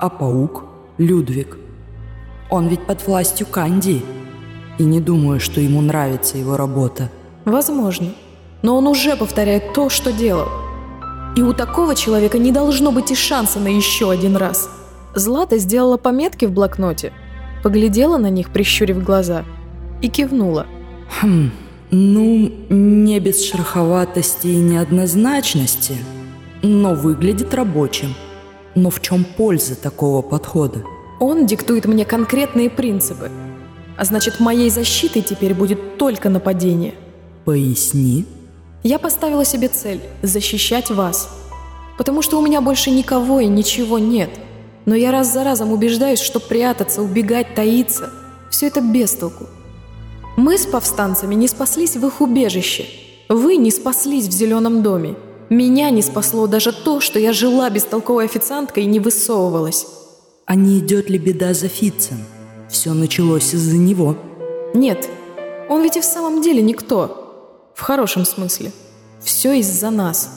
А 0.00 0.08
паук? 0.08 0.64
Людвиг. 0.98 1.58
Он 2.54 2.68
ведь 2.68 2.86
под 2.86 3.04
властью 3.04 3.48
Канди. 3.48 4.00
И 4.78 4.84
не 4.84 5.00
думаю, 5.00 5.40
что 5.40 5.60
ему 5.60 5.80
нравится 5.80 6.38
его 6.38 6.56
работа. 6.56 7.10
Возможно. 7.44 8.14
Но 8.62 8.76
он 8.76 8.86
уже 8.86 9.16
повторяет 9.16 9.72
то, 9.72 9.88
что 9.88 10.12
делал. 10.12 10.46
И 11.36 11.42
у 11.42 11.52
такого 11.52 11.96
человека 11.96 12.38
не 12.38 12.52
должно 12.52 12.92
быть 12.92 13.10
и 13.10 13.16
шанса 13.16 13.58
на 13.58 13.66
еще 13.66 14.08
один 14.08 14.36
раз. 14.36 14.70
Злата 15.16 15.58
сделала 15.58 15.96
пометки 15.96 16.44
в 16.44 16.52
блокноте, 16.52 17.12
поглядела 17.64 18.18
на 18.18 18.30
них, 18.30 18.50
прищурив 18.50 19.02
глаза, 19.02 19.44
и 20.00 20.08
кивнула. 20.08 20.68
Хм, 21.20 21.50
ну, 21.90 22.52
не 22.68 23.18
без 23.18 23.44
шероховатости 23.44 24.46
и 24.46 24.58
неоднозначности, 24.58 25.96
но 26.62 26.94
выглядит 26.94 27.52
рабочим. 27.52 28.14
Но 28.76 28.90
в 28.90 29.02
чем 29.02 29.24
польза 29.24 29.74
такого 29.74 30.22
подхода? 30.22 30.84
Он 31.20 31.46
диктует 31.46 31.86
мне 31.86 32.04
конкретные 32.04 32.70
принципы. 32.70 33.30
А 33.96 34.04
значит, 34.04 34.40
моей 34.40 34.70
защитой 34.70 35.22
теперь 35.22 35.54
будет 35.54 35.98
только 35.98 36.28
нападение. 36.28 36.94
Поясни. 37.44 38.26
Я 38.82 38.98
поставила 38.98 39.44
себе 39.44 39.68
цель– 39.68 40.00
защищать 40.22 40.90
вас. 40.90 41.28
Потому 41.96 42.22
что 42.22 42.38
у 42.38 42.42
меня 42.42 42.60
больше 42.60 42.90
никого 42.90 43.40
и 43.40 43.46
ничего 43.46 43.98
нет. 43.98 44.30
Но 44.84 44.94
я 44.94 45.12
раз 45.12 45.32
за 45.32 45.44
разом 45.44 45.72
убеждаюсь, 45.72 46.20
что 46.20 46.40
прятаться, 46.40 47.02
убегать, 47.02 47.54
таиться– 47.54 48.10
все 48.54 48.68
это 48.68 48.80
бестолку. 48.80 49.46
Мы 50.36 50.58
с 50.58 50.64
повстанцами 50.64 51.34
не 51.34 51.48
спаслись 51.48 51.96
в 51.96 52.06
их 52.06 52.20
убежище. 52.20 52.86
Вы 53.28 53.56
не 53.56 53.72
спаслись 53.72 54.28
в 54.28 54.30
зеленом 54.32 54.82
доме. 54.82 55.16
Меня 55.50 55.90
не 55.90 56.02
спасло 56.02 56.46
даже 56.46 56.72
то, 56.72 57.00
что 57.00 57.18
я 57.18 57.32
жила 57.32 57.68
бестолковой 57.68 58.26
официанткой 58.26 58.84
и 58.84 58.86
не 58.86 59.00
высовывалась. 59.00 59.86
А 60.46 60.56
не 60.56 60.78
идет 60.78 61.08
ли 61.08 61.18
беда 61.18 61.54
за 61.54 61.68
Фитцем? 61.68 62.18
Все 62.68 62.92
началось 62.92 63.54
из-за 63.54 63.76
него. 63.76 64.16
Нет, 64.74 65.08
он 65.68 65.82
ведь 65.82 65.96
и 65.96 66.00
в 66.00 66.04
самом 66.04 66.42
деле 66.42 66.60
никто. 66.60 67.70
В 67.74 67.80
хорошем 67.80 68.24
смысле. 68.24 68.72
Все 69.20 69.54
из-за 69.60 69.90
нас. 69.90 70.30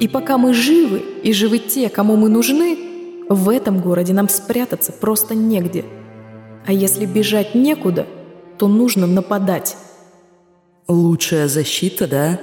И 0.00 0.08
пока 0.08 0.38
мы 0.38 0.54
живы, 0.54 0.98
и 1.22 1.32
живы 1.32 1.58
те, 1.58 1.88
кому 1.88 2.16
мы 2.16 2.28
нужны, 2.28 2.76
в 3.28 3.48
этом 3.48 3.80
городе 3.80 4.12
нам 4.12 4.28
спрятаться 4.28 4.92
просто 4.92 5.34
негде. 5.34 5.84
А 6.66 6.72
если 6.72 7.06
бежать 7.06 7.54
некуда, 7.54 8.06
то 8.58 8.66
нужно 8.66 9.06
нападать. 9.06 9.76
Лучшая 10.88 11.46
защита, 11.46 12.08
да? 12.08 12.40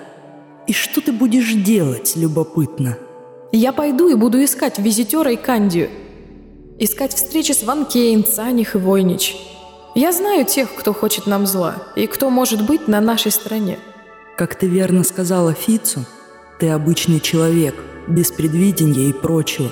И 0.66 0.74
что 0.74 1.02
ты 1.02 1.12
будешь 1.12 1.54
делать, 1.54 2.14
любопытно? 2.16 2.98
Я 3.52 3.74
пойду 3.74 4.08
и 4.08 4.16
буду 4.16 4.42
искать 4.42 4.80
визитера 4.80 5.32
и 5.32 5.36
Кандию. 5.36 5.90
Искать 6.84 7.14
встречи 7.14 7.52
с 7.52 7.62
Ван 7.62 7.86
Кейн, 7.86 8.24
Цаних 8.24 8.74
и 8.74 8.80
Войнич. 8.80 9.36
Я 9.94 10.12
знаю 10.12 10.46
тех, 10.46 10.74
кто 10.74 10.96
хочет 10.96 11.28
нам 11.28 11.46
зла, 11.46 11.76
и 11.96 12.08
кто 12.08 12.32
может 12.32 12.66
быть 12.66 12.88
на 12.88 13.00
нашей 13.00 13.32
стороне. 13.32 13.78
Как 14.36 14.56
ты 14.56 14.66
верно 14.66 15.04
сказала 15.04 15.54
Фицу, 15.54 16.08
ты 16.60 16.70
обычный 16.70 17.20
человек, 17.20 17.76
без 18.08 18.32
предвидения 18.32 19.10
и 19.10 19.14
прочего. 19.14 19.72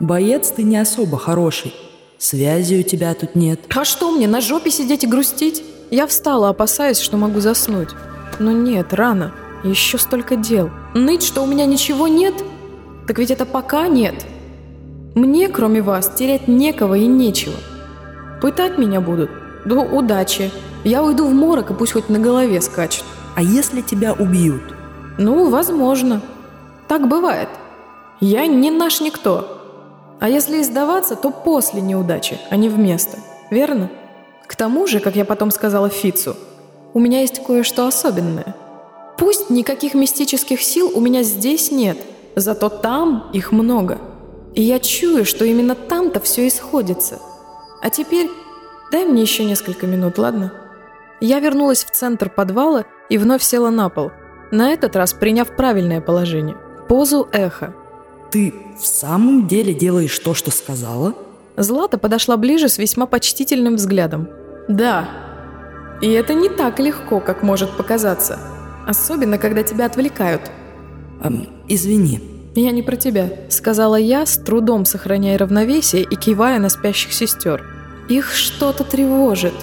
Боец 0.00 0.50
ты 0.50 0.62
не 0.62 0.78
особо 0.78 1.18
хороший. 1.18 1.74
Связи 2.16 2.76
у 2.76 2.82
тебя 2.82 3.12
тут 3.12 3.34
нет. 3.34 3.60
А 3.68 3.84
что 3.84 4.10
мне, 4.10 4.26
на 4.26 4.40
жопе 4.40 4.70
сидеть 4.70 5.04
и 5.04 5.06
грустить? 5.06 5.62
Я 5.90 6.06
встала, 6.06 6.48
опасаясь, 6.48 7.00
что 7.00 7.18
могу 7.18 7.40
заснуть. 7.40 7.90
Но 8.38 8.50
нет, 8.50 8.94
рано. 8.94 9.34
Еще 9.62 9.98
столько 9.98 10.36
дел. 10.36 10.70
Ныть, 10.94 11.22
что 11.22 11.42
у 11.42 11.46
меня 11.46 11.66
ничего 11.66 12.08
нет? 12.08 12.32
Так 13.06 13.18
ведь 13.18 13.30
это 13.30 13.44
пока 13.44 13.88
нет. 13.88 14.14
Мне, 15.14 15.48
кроме 15.48 15.82
вас, 15.82 16.08
терять 16.14 16.48
некого 16.48 16.94
и 16.94 17.06
нечего. 17.06 17.54
Пытать 18.40 18.78
меня 18.78 19.00
будут? 19.00 19.30
Да 19.64 19.76
удачи. 19.76 20.50
Я 20.84 21.02
уйду 21.02 21.26
в 21.26 21.32
морок, 21.32 21.70
и 21.70 21.74
пусть 21.74 21.92
хоть 21.92 22.08
на 22.08 22.18
голове 22.18 22.60
скачет. 22.60 23.04
А 23.36 23.42
если 23.42 23.80
тебя 23.80 24.12
убьют? 24.12 24.62
Ну, 25.18 25.48
возможно. 25.48 26.20
Так 26.88 27.08
бывает. 27.08 27.48
Я 28.20 28.46
не 28.46 28.70
наш 28.70 29.00
никто. 29.00 30.16
А 30.20 30.28
если 30.28 30.60
издаваться, 30.60 31.16
то 31.16 31.30
после 31.30 31.80
неудачи, 31.80 32.38
а 32.50 32.56
не 32.56 32.68
вместо. 32.68 33.18
Верно? 33.50 33.90
К 34.46 34.56
тому 34.56 34.86
же, 34.86 35.00
как 35.00 35.16
я 35.16 35.24
потом 35.24 35.50
сказала 35.50 35.88
Фицу, 35.88 36.36
у 36.92 37.00
меня 37.00 37.20
есть 37.20 37.44
кое-что 37.44 37.86
особенное– 37.86 38.54
Пусть 39.16 39.48
никаких 39.48 39.94
мистических 39.94 40.60
сил 40.60 40.90
у 40.92 41.00
меня 41.00 41.22
здесь 41.22 41.70
нет, 41.70 41.98
зато 42.34 42.68
там 42.68 43.30
их 43.32 43.52
много. 43.52 43.98
И 44.54 44.62
я 44.62 44.78
чую, 44.78 45.24
что 45.24 45.44
именно 45.44 45.74
там-то 45.74 46.20
все 46.20 46.46
исходится. 46.46 47.18
А 47.82 47.90
теперь 47.90 48.30
дай 48.92 49.04
мне 49.04 49.22
еще 49.22 49.44
несколько 49.44 49.86
минут, 49.86 50.18
ладно? 50.18 50.52
Я 51.20 51.40
вернулась 51.40 51.84
в 51.84 51.90
центр 51.90 52.30
подвала 52.30 52.84
и 53.08 53.18
вновь 53.18 53.42
села 53.42 53.70
на 53.70 53.88
пол, 53.88 54.12
на 54.50 54.70
этот 54.70 54.96
раз 54.96 55.12
приняв 55.12 55.54
правильное 55.56 56.00
положение– 56.00 56.56
позу 56.88 57.28
эхо. 57.32 57.74
«Ты 58.30 58.54
в 58.78 58.86
самом 58.86 59.46
деле 59.46 59.74
делаешь 59.74 60.18
то, 60.18 60.34
что 60.34 60.50
сказала?» 60.50 61.14
Злата 61.56 61.98
подошла 61.98 62.36
ближе 62.36 62.68
с 62.68 62.78
весьма 62.78 63.06
почтительным 63.06 63.76
взглядом. 63.76 64.28
«Да. 64.68 65.08
И 66.00 66.10
это 66.10 66.34
не 66.34 66.48
так 66.48 66.78
легко, 66.80 67.20
как 67.20 67.42
может 67.42 67.76
показаться». 67.76 68.38
Особенно, 68.86 69.38
когда 69.38 69.62
тебя 69.62 69.86
отвлекают. 69.86 70.50
Эм, 71.22 71.48
извини. 71.68 72.20
Я 72.56 72.70
не 72.70 72.82
про 72.82 72.96
тебя, 72.96 73.30
сказала 73.48 73.96
я, 73.96 74.26
с 74.26 74.36
трудом 74.36 74.84
сохраняя 74.84 75.36
равновесие 75.36 76.02
и 76.02 76.14
кивая 76.14 76.60
на 76.60 76.68
спящих 76.68 77.12
сестер. 77.12 77.64
Их 78.08 78.32
что-то 78.32 78.84
тревожит. 78.84 79.54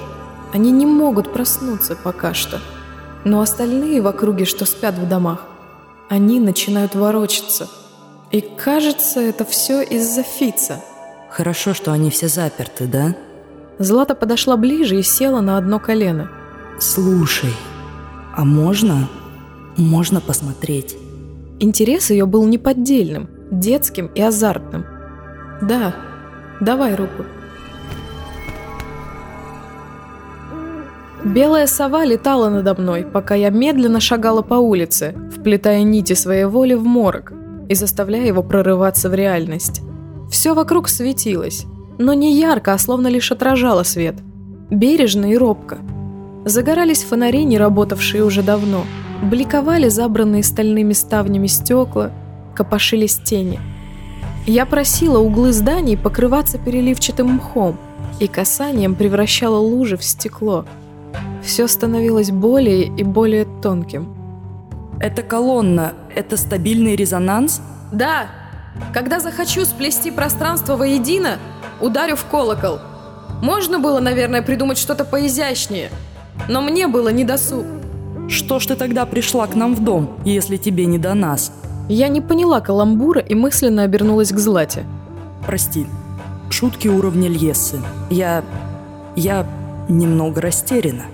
Они 0.54 0.72
не 0.72 0.86
могут 0.86 1.32
проснуться 1.32 1.96
пока 1.96 2.34
что. 2.34 2.60
Но 3.24 3.40
остальные 3.40 4.02
в 4.02 4.08
округе, 4.08 4.44
что 4.44 4.66
спят 4.66 4.96
в 4.96 5.08
домах, 5.08 5.46
они 6.10 6.40
начинают 6.40 6.94
ворочаться. 6.94 7.70
И 8.32 8.42
кажется, 8.42 9.22
это 9.22 9.46
все 9.46 9.82
из-за 9.82 10.24
Фица. 10.24 10.82
Хорошо, 11.30 11.74
что 11.74 11.94
они 11.94 12.10
все 12.10 12.28
заперты, 12.28 12.88
да? 12.88 13.16
Злата 13.80 14.16
подошла 14.16 14.58
ближе 14.58 15.00
и 15.00 15.04
села 15.04 15.40
на 15.40 15.58
одно 15.58 15.80
колено. 15.80 16.30
Слушай, 16.80 17.54
а 18.36 18.44
можно? 18.44 19.08
Можно 19.78 20.20
посмотреть. 20.20 20.98
Интерес 21.62 22.10
ее 22.10 22.26
был 22.26 22.46
неподдельным, 22.46 23.30
детским 23.52 24.08
и 24.08 24.22
азартным. 24.22 24.86
Да, 25.62 25.96
давай 26.60 26.96
руку. 26.96 27.24
Белая 31.24 31.68
сова 31.68 32.04
летала 32.04 32.50
надо 32.50 32.74
мной, 32.74 33.04
пока 33.06 33.36
я 33.36 33.50
медленно 33.50 34.02
шагала 34.02 34.42
по 34.42 34.56
улице, 34.56 35.16
вплетая 35.34 35.84
нити 35.84 36.14
своей 36.14 36.46
воли 36.46 36.74
в 36.74 36.84
морок 36.84 37.32
и 37.70 37.76
заставляя 37.76 38.26
его 38.26 38.44
прорываться 38.44 39.10
в 39.10 39.14
реальность. 39.14 39.82
Все 40.30 40.54
вокруг 40.54 40.90
светилось, 40.90 41.66
но 41.98 42.14
не 42.14 42.34
ярко, 42.38 42.74
а 42.74 42.78
словно 42.78 43.08
лишь 43.08 43.32
отражало 43.32 43.84
свет. 43.84 44.16
Бережно 44.70 45.32
и 45.32 45.38
робко– 45.38 45.78
Загорались 46.44 47.04
фонари, 47.04 47.44
не 47.44 47.60
работавшие 47.60 48.24
уже 48.24 48.42
давно. 48.42 48.86
Бликовали 49.22 49.88
забранные 49.88 50.44
стальными 50.44 50.94
ставнями 50.94 51.48
стекла, 51.48 52.12
копошились 52.56 53.18
тени. 53.18 53.60
Я 54.48 54.66
просила 54.66 55.20
углы 55.20 55.54
зданий 55.54 55.98
покрываться 55.98 56.58
переливчатым 56.58 57.36
мхом 57.36 57.78
и 58.20 58.28
касанием 58.28 58.96
превращала 58.96 59.58
лужи 59.58 59.98
в 59.98 60.04
стекло. 60.04 60.66
Все 61.44 61.68
становилось 61.68 62.32
более 62.32 62.86
и 62.86 63.04
более 63.04 63.46
тонким. 63.62 64.16
«Это 65.00 65.24
колонна, 65.24 65.94
это 66.16 66.38
стабильный 66.38 66.96
резонанс?» 66.96 67.62
«Да. 67.92 68.28
Когда 68.94 69.20
захочу 69.20 69.66
сплести 69.66 70.12
пространство 70.12 70.76
воедино, 70.76 71.38
ударю 71.80 72.16
в 72.16 72.26
колокол. 72.26 72.80
Можно 73.42 73.80
было, 73.80 74.00
наверное, 74.00 74.42
придумать 74.42 74.78
что-то 74.78 75.06
поизящнее» 75.06 75.90
но 76.48 76.62
мне 76.62 76.88
было 76.88 77.10
не 77.10 77.24
досуг. 77.24 77.66
Что 78.32 78.60
ж 78.60 78.68
ты 78.68 78.76
тогда 78.76 79.06
пришла 79.06 79.46
к 79.46 79.56
нам 79.56 79.76
в 79.76 79.84
дом, 79.84 80.12
если 80.24 80.56
тебе 80.56 80.86
не 80.86 80.98
до 80.98 81.14
нас? 81.14 81.52
Я 81.90 82.08
не 82.08 82.22
поняла 82.22 82.62
каламбура 82.62 83.20
и 83.20 83.36
мысленно 83.36 83.84
обернулась 83.84 84.32
к 84.32 84.40
Злате. 84.40 84.86
Прости, 85.46 85.86
шутки 86.50 86.88
уровня 86.88 87.28
Льесы. 87.28 87.82
Я... 88.10 88.46
я 89.18 89.46
немного 89.90 90.40
растеряна. 90.40 91.08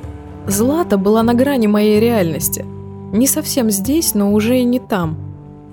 Злата 0.45 0.97
была 0.97 1.23
на 1.23 1.33
грани 1.33 1.65
моей 1.65 1.99
реальности. 1.99 2.63
Не 3.11 3.25
совсем 3.25 3.71
здесь, 3.71 4.13
но 4.13 4.31
уже 4.31 4.59
и 4.59 4.63
не 4.63 4.79
там. 4.79 5.17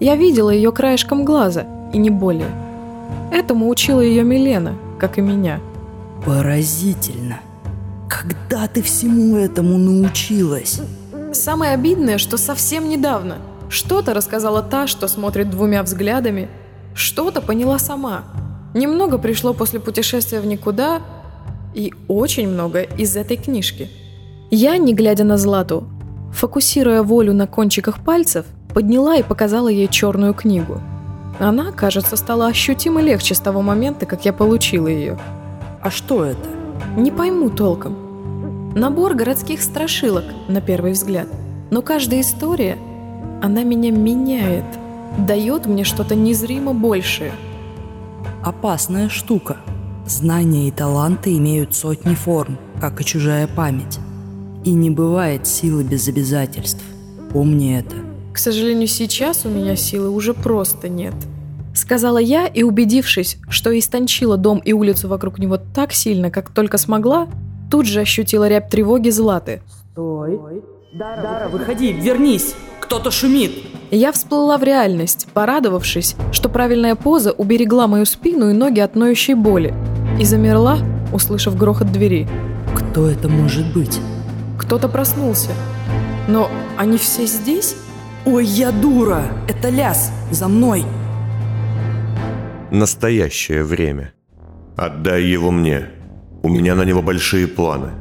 Я 0.01 0.17
видела 0.17 0.49
ее 0.49 0.73
краешком 0.73 1.27
глаза, 1.27 1.67
и 1.93 1.99
не 1.99 2.09
более. 2.09 2.49
Этому 3.31 3.69
учила 3.69 4.01
ее 4.01 4.25
Милена, 4.25 4.73
как 4.99 5.19
и 5.19 5.21
меня. 5.21 5.61
Поразительно. 6.25 7.41
Когда 8.09 8.67
ты 8.67 8.81
всему 8.81 9.37
этому 9.37 9.77
научилась? 9.77 10.81
Самое 11.35 11.73
обидное, 11.73 12.19
что 12.19 12.37
совсем 12.37 12.89
недавно. 12.89 13.39
Что-то 13.69 14.15
рассказала 14.15 14.63
та, 14.63 14.87
что 14.87 15.09
смотрит 15.09 15.51
двумя 15.51 15.83
взглядами, 15.83 16.49
что-то 16.95 17.41
поняла 17.41 17.79
сама. 17.79 18.23
Немного 18.73 19.19
пришло 19.19 19.53
после 19.53 19.81
путешествия 19.81 20.41
в 20.41 20.47
никуда, 20.47 21.03
и 21.75 21.93
очень 22.07 22.49
много 22.49 22.83
из 22.83 23.17
этой 23.17 23.37
книжки. 23.37 23.91
Я, 24.51 24.77
не 24.79 24.95
глядя 24.95 25.25
на 25.25 25.37
Злату, 25.37 25.89
фокусируя 26.33 27.03
волю 27.03 27.35
на 27.35 27.49
кончиках 27.49 28.05
пальцев, 28.05 28.47
подняла 28.73 29.17
и 29.17 29.25
показала 29.25 29.69
ей 29.69 29.89
черную 29.89 30.35
книгу. 30.35 30.81
Она, 31.41 31.73
кажется, 31.73 32.17
стала 32.17 32.47
ощутимо 32.47 33.01
легче 33.01 33.35
с 33.35 33.41
того 33.41 33.61
момента, 33.61 34.07
как 34.07 34.25
я 34.25 34.33
получила 34.33 34.87
ее. 34.87 35.19
А 35.83 35.91
что 35.91 36.25
это? 36.25 36.49
Не 36.97 37.11
пойму 37.11 37.51
толком. 37.51 38.04
Набор 38.75 39.15
городских 39.15 39.63
страшилок, 39.63 40.25
на 40.49 40.61
первый 40.61 40.93
взгляд. 40.93 41.29
Но 41.71 41.81
каждая 41.81 42.23
история, 42.23 42.77
она 43.41 43.63
меня 43.63 43.93
меняет, 43.93 44.65
дает 45.17 45.67
мне 45.67 45.85
что-то 45.85 46.17
незримо 46.17 46.75
большее. 46.75 47.33
Опасная 48.43 49.09
штука. 49.09 49.59
Знания 50.07 50.67
и 50.67 50.73
таланты 50.73 51.37
имеют 51.37 51.77
сотни 51.77 52.15
форм, 52.15 52.59
как 52.81 53.01
и 53.01 53.05
чужая 53.05 53.47
память. 53.47 54.01
И 54.65 54.73
не 54.73 54.91
бывает 54.91 55.47
силы 55.47 55.85
без 55.85 56.09
обязательств. 56.09 56.83
Помни 57.33 57.79
это. 57.79 57.95
К 58.33 58.39
сожалению, 58.39 58.89
сейчас 58.89 59.47
у 59.47 59.51
меня 59.51 59.77
силы 59.77 60.11
уже 60.11 60.35
просто 60.35 60.89
нет. 60.89 61.15
Сказала 61.77 62.19
я 62.19 62.49
и, 62.49 62.65
убедившись, 62.65 63.39
что 63.49 63.77
истончила 63.79 64.37
дом 64.37 64.59
и 64.59 64.73
улицу 64.73 65.07
вокруг 65.07 65.39
него 65.39 65.59
так 65.59 65.93
сильно, 65.93 66.31
как 66.31 66.51
только 66.51 66.77
смогла, 66.77 67.29
тут 67.75 67.87
же 67.87 68.03
ощутила 68.03 68.47
рябь 68.47 68.69
тревоги 68.69 69.11
Златы. 69.11 69.61
Стой. 69.91 70.39
Дара, 70.93 71.23
Дара 71.23 71.49
выходи, 71.49 71.93
вернись! 71.93 72.55
Кто-то 72.79 73.11
шумит! 73.11 73.51
Я 73.91 74.13
всплыла 74.13 74.59
в 74.59 74.63
реальность, 74.63 75.27
порадовавшись, 75.35 76.15
что 76.31 76.49
правильная 76.49 76.95
поза 76.95 77.33
уберегла 77.33 77.89
мою 77.89 78.07
спину 78.07 78.49
и 78.51 78.53
ноги 78.53 78.79
от 78.79 78.95
ноющей 78.95 79.35
боли, 79.35 79.75
и 80.21 80.25
замерла, 80.25 80.79
услышав 81.13 81.59
грохот 81.59 81.91
двери. 81.91 82.29
Кто 82.77 83.09
это 83.09 83.29
может 83.29 83.75
быть? 83.75 83.99
Кто-то 84.57 84.89
проснулся. 84.89 85.51
Но 86.29 86.49
они 86.77 86.97
все 86.97 87.27
здесь? 87.27 87.75
Ой, 88.25 88.45
я 88.45 88.71
дура! 88.71 89.25
Это 89.49 89.69
Ляс! 89.69 90.13
За 90.31 90.47
мной! 90.47 90.85
Настоящее 92.71 93.65
время. 93.65 94.13
Отдай 94.77 95.25
его 95.25 95.51
мне. 95.51 95.89
У 96.45 96.49
меня 96.51 96.75
на 96.75 96.83
него 96.83 97.01
большие 97.01 97.47
планы. 97.49 97.93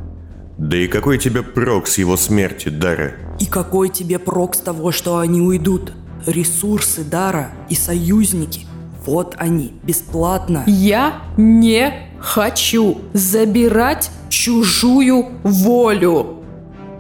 Да 0.58 0.76
и 0.76 0.88
какой 0.90 1.18
тебе 1.18 1.44
прок 1.44 1.88
с 1.88 1.98
его 1.98 2.18
смерти, 2.18 2.68
Дара? 2.68 3.14
И 3.40 3.46
какой 3.46 3.88
тебе 3.88 4.20
прок 4.20 4.56
с 4.56 4.60
того, 4.60 4.92
что 4.92 5.20
они 5.20 5.40
уйдут? 5.40 5.94
Ресурсы 6.26 7.06
Дара 7.06 7.52
и 7.70 7.76
союзники. 7.76 8.68
Вот 9.06 9.36
они, 9.38 9.76
бесплатно. 9.84 10.66
Я 10.68 11.22
не 11.38 11.94
хочу 12.20 12.98
забирать 13.14 14.12
чужую 14.28 15.28
волю. 15.44 16.44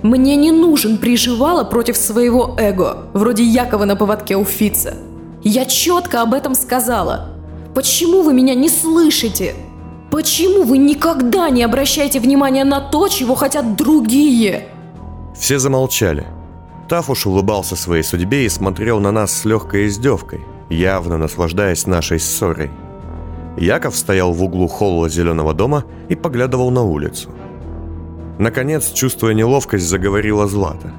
Мне 0.01 0.38
не 0.38 0.51
нужен 0.51 0.97
приживало 0.97 1.65
против 1.65 1.97
своего 1.97 2.55
эго, 2.57 3.09
вроде 3.13 3.43
Якова 3.43 3.83
на 3.83 3.97
поводке 3.97 4.38
у 4.38 4.45
Фица. 4.45 4.93
Я 5.43 5.65
четко 5.65 6.21
об 6.21 6.33
этом 6.33 6.55
сказала. 6.55 7.31
Почему 7.75 8.21
вы 8.21 8.33
меня 8.33 8.55
не 8.55 8.69
слышите? 8.69 9.55
Почему 10.13 10.62
вы 10.62 10.77
никогда 10.77 11.50
не 11.50 11.63
обращаете 11.63 12.20
внимания 12.20 12.63
на 12.63 12.82
то, 12.82 13.08
чего 13.08 13.34
хотят 13.34 13.75
другие? 13.75 14.67
Все 15.36 15.58
замолчали. 15.58 16.27
Тафуш 16.87 17.25
улыбался 17.25 17.75
своей 17.75 18.03
судьбе 18.03 18.46
и 18.46 18.50
смотрел 18.50 19.00
на 19.00 19.11
нас 19.11 19.31
с 19.31 19.44
легкой 19.44 19.87
издевкой, 19.87 20.42
явно 20.70 21.18
наслаждаясь 21.18 21.87
нашей 21.87 22.20
ссорой. 22.20 22.70
Яков 23.57 23.96
стоял 23.96 24.33
в 24.33 24.44
углу 24.44 24.68
холла 24.68 25.09
зеленого 25.09 25.55
дома 25.55 25.83
и 26.09 26.16
поглядывал 26.16 26.70
на 26.70 26.83
улицу. 26.83 27.31
Наконец, 28.37 28.92
чувствуя 28.92 29.33
неловкость, 29.33 29.85
заговорила 29.85 30.46
Злата. 30.46 30.92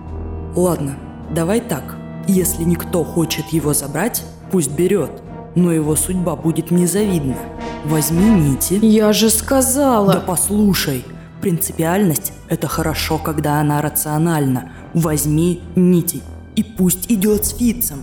Ладно, 0.57 0.97
давай 1.31 1.61
так. 1.61 1.95
Если 2.27 2.65
никто 2.65 3.05
хочет 3.05 3.47
его 3.51 3.75
забрать, 3.75 4.25
пусть 4.51 4.73
берет. 4.73 5.24
Но 5.55 5.73
его 5.73 5.97
судьба 5.97 6.37
будет 6.37 6.71
незавидна. 6.71 7.37
Возьми 7.85 8.31
нити. 8.31 8.79
Я 8.83 9.13
же 9.13 9.31
сказала. 9.31 10.15
Да 10.15 10.21
послушай, 10.21 11.05
принципиальность– 11.41 12.33
это 12.49 12.67
хорошо, 12.67 13.19
когда 13.19 13.61
она 13.61 13.83
рациональна. 13.83 14.73
Возьми 14.95 15.61
нити 15.77 16.23
и 16.57 16.63
пусть 16.63 17.11
идет 17.11 17.47
с 17.47 17.57
Фицем. 17.57 18.03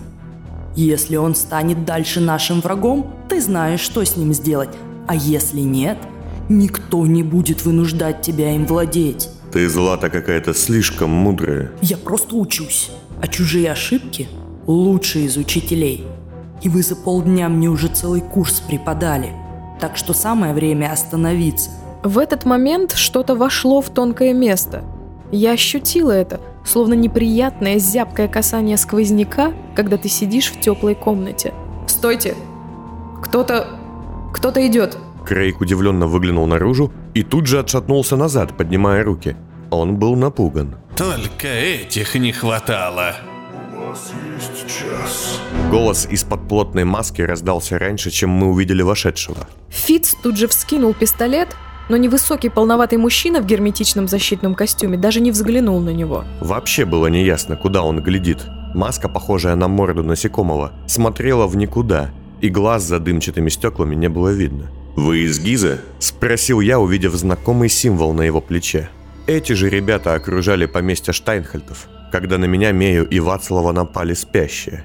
Если 0.76 1.18
он 1.18 1.36
станет 1.36 1.86
дальше 1.86 2.22
нашим 2.22 2.62
врагом, 2.62 3.14
ты 3.28 3.42
знаешь, 3.42 3.82
что 3.82 4.04
с 4.04 4.16
ним 4.16 4.34
сделать. 4.34 4.70
А 5.08 5.16
если 5.16 5.60
нет, 5.60 5.98
никто 6.50 7.06
не 7.06 7.24
будет 7.24 7.66
вынуждать 7.66 8.22
тебя 8.22 8.56
им 8.56 8.66
владеть. 8.66 9.30
Ты, 9.52 9.68
Злата, 9.68 10.10
какая-то 10.10 10.54
слишком 10.54 11.10
мудрая. 11.10 11.72
Я 11.82 11.98
просто 11.98 12.36
учусь. 12.36 12.92
А 13.22 13.28
чужие 13.28 13.72
ошибки 13.72 14.30
лучше 14.66 15.20
из 15.20 15.36
учителей. 15.38 16.06
И 16.62 16.70
вы 16.70 16.84
за 16.84 16.96
полдня 16.96 17.50
мне 17.50 17.70
уже 17.70 17.88
целый 17.88 18.22
курс 18.22 18.60
преподали. 18.60 19.34
Так 19.80 19.98
что 19.98 20.14
самое 20.14 20.54
время 20.54 20.92
остановиться. 20.92 21.72
В 22.04 22.18
этот 22.18 22.46
момент 22.46 22.94
что-то 22.94 23.36
вошло 23.36 23.82
в 23.82 23.90
тонкое 23.90 24.34
место. 24.34 24.84
Я 25.32 25.52
ощутила 25.54 26.12
это, 26.12 26.42
словно 26.66 26.94
неприятное 26.94 27.80
зябкое 27.80 28.28
касание 28.28 28.78
сквозняка, 28.78 29.54
когда 29.76 29.98
ты 29.98 30.10
сидишь 30.10 30.52
в 30.52 30.60
теплой 30.60 30.96
комнате. 30.96 31.54
«Стойте! 31.88 32.36
Кто-то... 33.22 33.68
кто-то 34.34 34.66
идет!» 34.68 34.98
Крейг 35.26 35.62
удивленно 35.62 36.08
выглянул 36.08 36.48
наружу 36.48 36.92
и 37.14 37.24
тут 37.24 37.46
же 37.46 37.60
отшатнулся 37.60 38.18
назад, 38.18 38.58
поднимая 38.58 39.04
руки. 39.04 39.36
Он 39.70 39.98
был 39.98 40.16
напуган. 40.16 40.76
Только 40.98 41.48
этих 41.48 42.16
не 42.16 42.32
хватало. 42.32 43.16
У 43.74 43.88
вас 43.90 44.12
есть 44.28 44.31
час. 44.72 45.40
Голос 45.70 46.08
из-под 46.10 46.48
плотной 46.48 46.84
маски 46.84 47.22
раздался 47.22 47.78
раньше, 47.78 48.12
чем 48.12 48.30
мы 48.30 48.48
увидели 48.48 48.82
вошедшего. 48.82 49.48
Фиц 49.70 50.16
тут 50.24 50.38
же 50.38 50.48
вскинул 50.48 50.94
пистолет, 50.94 51.50
но 51.90 51.98
невысокий 51.98 52.50
полноватый 52.50 52.98
мужчина 52.98 53.42
в 53.42 53.46
герметичном 53.46 54.08
защитном 54.08 54.56
костюме 54.56 54.98
даже 54.98 55.20
не 55.20 55.32
взглянул 55.32 55.80
на 55.80 55.90
него. 55.90 56.24
Вообще 56.40 56.86
было 56.86 57.08
неясно, 57.08 57.56
куда 57.56 57.84
он 57.84 58.02
глядит. 58.02 58.46
Маска, 58.74 59.10
похожая 59.10 59.56
на 59.56 59.68
морду 59.68 60.04
насекомого, 60.04 60.72
смотрела 60.88 61.48
в 61.48 61.56
никуда, 61.58 62.12
и 62.40 62.50
глаз 62.50 62.84
за 62.84 63.00
дымчатыми 63.00 63.50
стеклами 63.50 63.96
не 63.96 64.08
было 64.08 64.30
видно. 64.30 64.72
«Вы 64.96 65.20
из 65.20 65.40
Гиза?»– 65.40 65.80
спросил 66.00 66.60
я, 66.62 66.80
увидев 66.80 67.14
знакомый 67.14 67.70
символ 67.70 68.14
на 68.14 68.22
его 68.22 68.42
плече. 68.42 68.90
Эти 69.28 69.54
же 69.54 69.70
ребята 69.70 70.14
окружали 70.14 70.66
поместье 70.66 71.14
Штайнхальтов, 71.14 71.88
когда 72.12 72.38
на 72.38 72.46
меня 72.46 72.72
Мею 72.72 73.08
и 73.08 73.20
Вацлава 73.20 73.72
напали 73.72 74.14
спящие. 74.14 74.84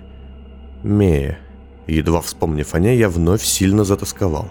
Мея. 0.82 1.38
Едва 1.86 2.20
вспомнив 2.20 2.74
о 2.74 2.78
ней, 2.78 2.98
я 2.98 3.08
вновь 3.08 3.42
сильно 3.42 3.84
затасковал. 3.84 4.50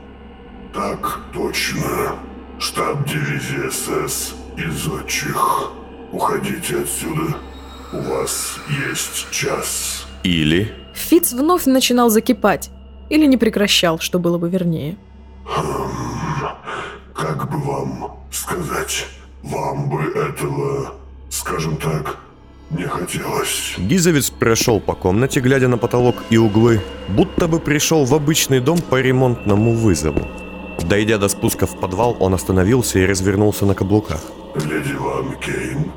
Так 0.74 1.22
точно. 1.34 2.16
Штаб 2.60 3.06
дивизии 3.08 3.70
СС 3.70 4.36
из 4.58 4.88
отчих. 4.88 5.72
Уходите 6.12 6.82
отсюда. 6.82 7.36
У 7.94 8.02
вас 8.02 8.58
есть 8.90 9.30
час. 9.32 10.06
Или... 10.24 10.74
Фиц 10.94 11.34
вновь 11.34 11.66
начинал 11.66 12.10
закипать. 12.10 12.72
Или 13.10 13.26
не 13.26 13.38
прекращал, 13.38 14.00
что 14.00 14.20
было 14.20 14.38
бы 14.38 14.50
вернее. 14.50 14.98
Как 17.14 17.50
бы 17.50 17.58
вам 17.58 18.18
сказать? 18.32 19.08
Вам 19.44 19.90
бы 19.90 20.02
этого, 20.02 20.96
скажем 21.30 21.78
так, 21.78 22.18
не 22.72 22.84
хотелось. 22.84 23.76
Гизовец 23.78 24.30
прошел 24.30 24.80
по 24.80 24.94
комнате, 24.94 25.40
глядя 25.40 25.68
на 25.68 25.78
потолок 25.78 26.16
и 26.30 26.38
углы, 26.38 26.82
будто 27.10 27.48
бы 27.48 27.60
пришел 27.60 28.06
в 28.06 28.14
обычный 28.14 28.60
дом 28.60 28.80
по 28.80 29.02
ремонтному 29.02 29.74
вызову. 29.74 30.28
Дойдя 30.84 31.18
до 31.18 31.30
спуска 31.30 31.66
в 31.66 31.80
подвал, 31.80 32.18
он 32.20 32.34
остановился 32.34 33.00
и 33.00 33.06
развернулся 33.06 33.66
на 33.66 33.74
каблуках. 33.76 34.22
Леди 34.56 34.94
Ван 34.94 35.36
Кейн, 35.40 35.92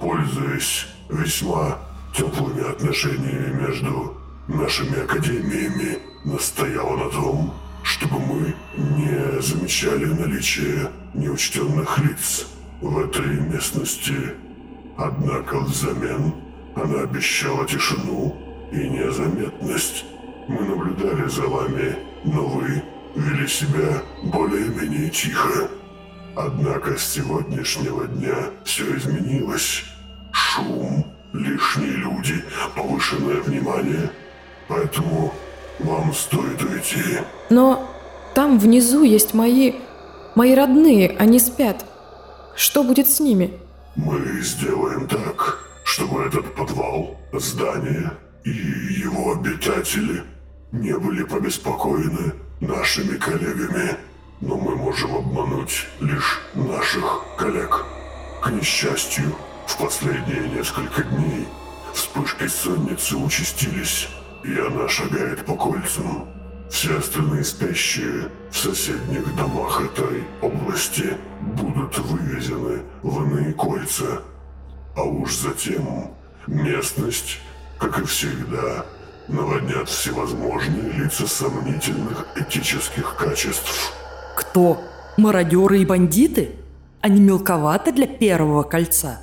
пользуясь 0.00 0.86
весьма 1.08 1.78
теплыми 2.16 2.70
отношениями 2.70 3.60
между 3.66 4.14
нашими 4.48 5.02
академиями, 5.02 5.98
настояла 6.24 6.96
на 6.96 7.10
том, 7.10 7.54
чтобы 7.82 8.18
мы 8.20 8.54
не 8.76 9.42
замечали 9.42 10.04
наличие 10.04 10.90
неучтенных 11.14 11.98
лиц 11.98 12.46
в 12.80 12.98
этой 12.98 13.40
местности. 13.40 14.14
Однако 14.96 15.58
взамен 15.60 16.34
она 16.74 17.02
обещала 17.02 17.66
тишину 17.66 18.36
и 18.70 18.88
незаметность. 18.88 20.04
Мы 20.48 20.60
наблюдали 20.60 21.28
за 21.28 21.42
вами, 21.42 21.96
но 22.24 22.46
вы 22.46 22.82
вели 23.14 23.46
себя 23.46 24.02
более-менее 24.24 25.10
тихо. 25.10 25.68
Однако 26.34 26.96
с 26.96 27.12
сегодняшнего 27.12 28.06
дня 28.06 28.36
все 28.64 28.96
изменилось. 28.96 29.84
Шум, 30.32 31.06
лишние 31.32 31.92
люди, 31.92 32.42
повышенное 32.74 33.40
внимание. 33.42 34.10
Поэтому 34.68 35.32
вам 35.78 36.12
стоит 36.14 36.62
уйти. 36.62 37.18
Но 37.50 37.88
там 38.34 38.58
внизу 38.58 39.02
есть 39.02 39.34
мои... 39.34 39.74
Мои 40.34 40.54
родные, 40.54 41.14
они 41.18 41.38
спят. 41.38 41.84
Что 42.56 42.82
будет 42.82 43.06
с 43.06 43.20
ними? 43.20 43.52
Мы 43.96 44.40
сделаем 44.40 45.06
так, 45.06 45.58
чтобы 45.84 46.24
этот 46.24 46.54
подвал, 46.54 47.20
здание 47.32 48.12
и 48.44 48.50
его 48.50 49.32
обитатели 49.32 50.24
не 50.72 50.96
были 50.98 51.22
побеспокоены 51.24 52.32
нашими 52.60 53.16
коллегами. 53.18 53.96
Но 54.40 54.56
мы 54.56 54.74
можем 54.74 55.14
обмануть 55.14 55.86
лишь 56.00 56.40
наших 56.54 57.22
коллег. 57.38 57.84
К 58.42 58.50
несчастью, 58.50 59.36
в 59.66 59.76
последние 59.76 60.48
несколько 60.48 61.04
дней 61.04 61.46
вспышки 61.92 62.48
сонницы 62.48 63.16
участились, 63.16 64.08
и 64.42 64.58
она 64.58 64.88
шагает 64.88 65.44
по 65.44 65.54
кольцам. 65.54 66.28
Все 66.72 66.96
остальные 66.96 67.44
спящие 67.44 68.30
в 68.50 68.56
соседних 68.56 69.36
домах 69.36 69.82
этой 69.82 70.24
области 70.40 71.18
будут 71.42 71.98
вывезены 71.98 72.80
в 73.02 73.22
иные 73.24 73.52
кольца. 73.52 74.22
А 74.96 75.02
уж 75.02 75.36
затем 75.36 76.12
местность, 76.46 77.40
как 77.78 77.98
и 77.98 78.04
всегда, 78.06 78.86
наводнят 79.28 79.86
всевозможные 79.86 80.92
лица 80.92 81.26
сомнительных 81.26 82.26
этических 82.36 83.16
качеств. 83.16 83.92
Кто? 84.34 84.80
Мародеры 85.18 85.82
и 85.82 85.84
бандиты? 85.84 86.52
Они 87.02 87.20
мелковаты 87.20 87.92
для 87.92 88.06
первого 88.06 88.62
кольца. 88.62 89.20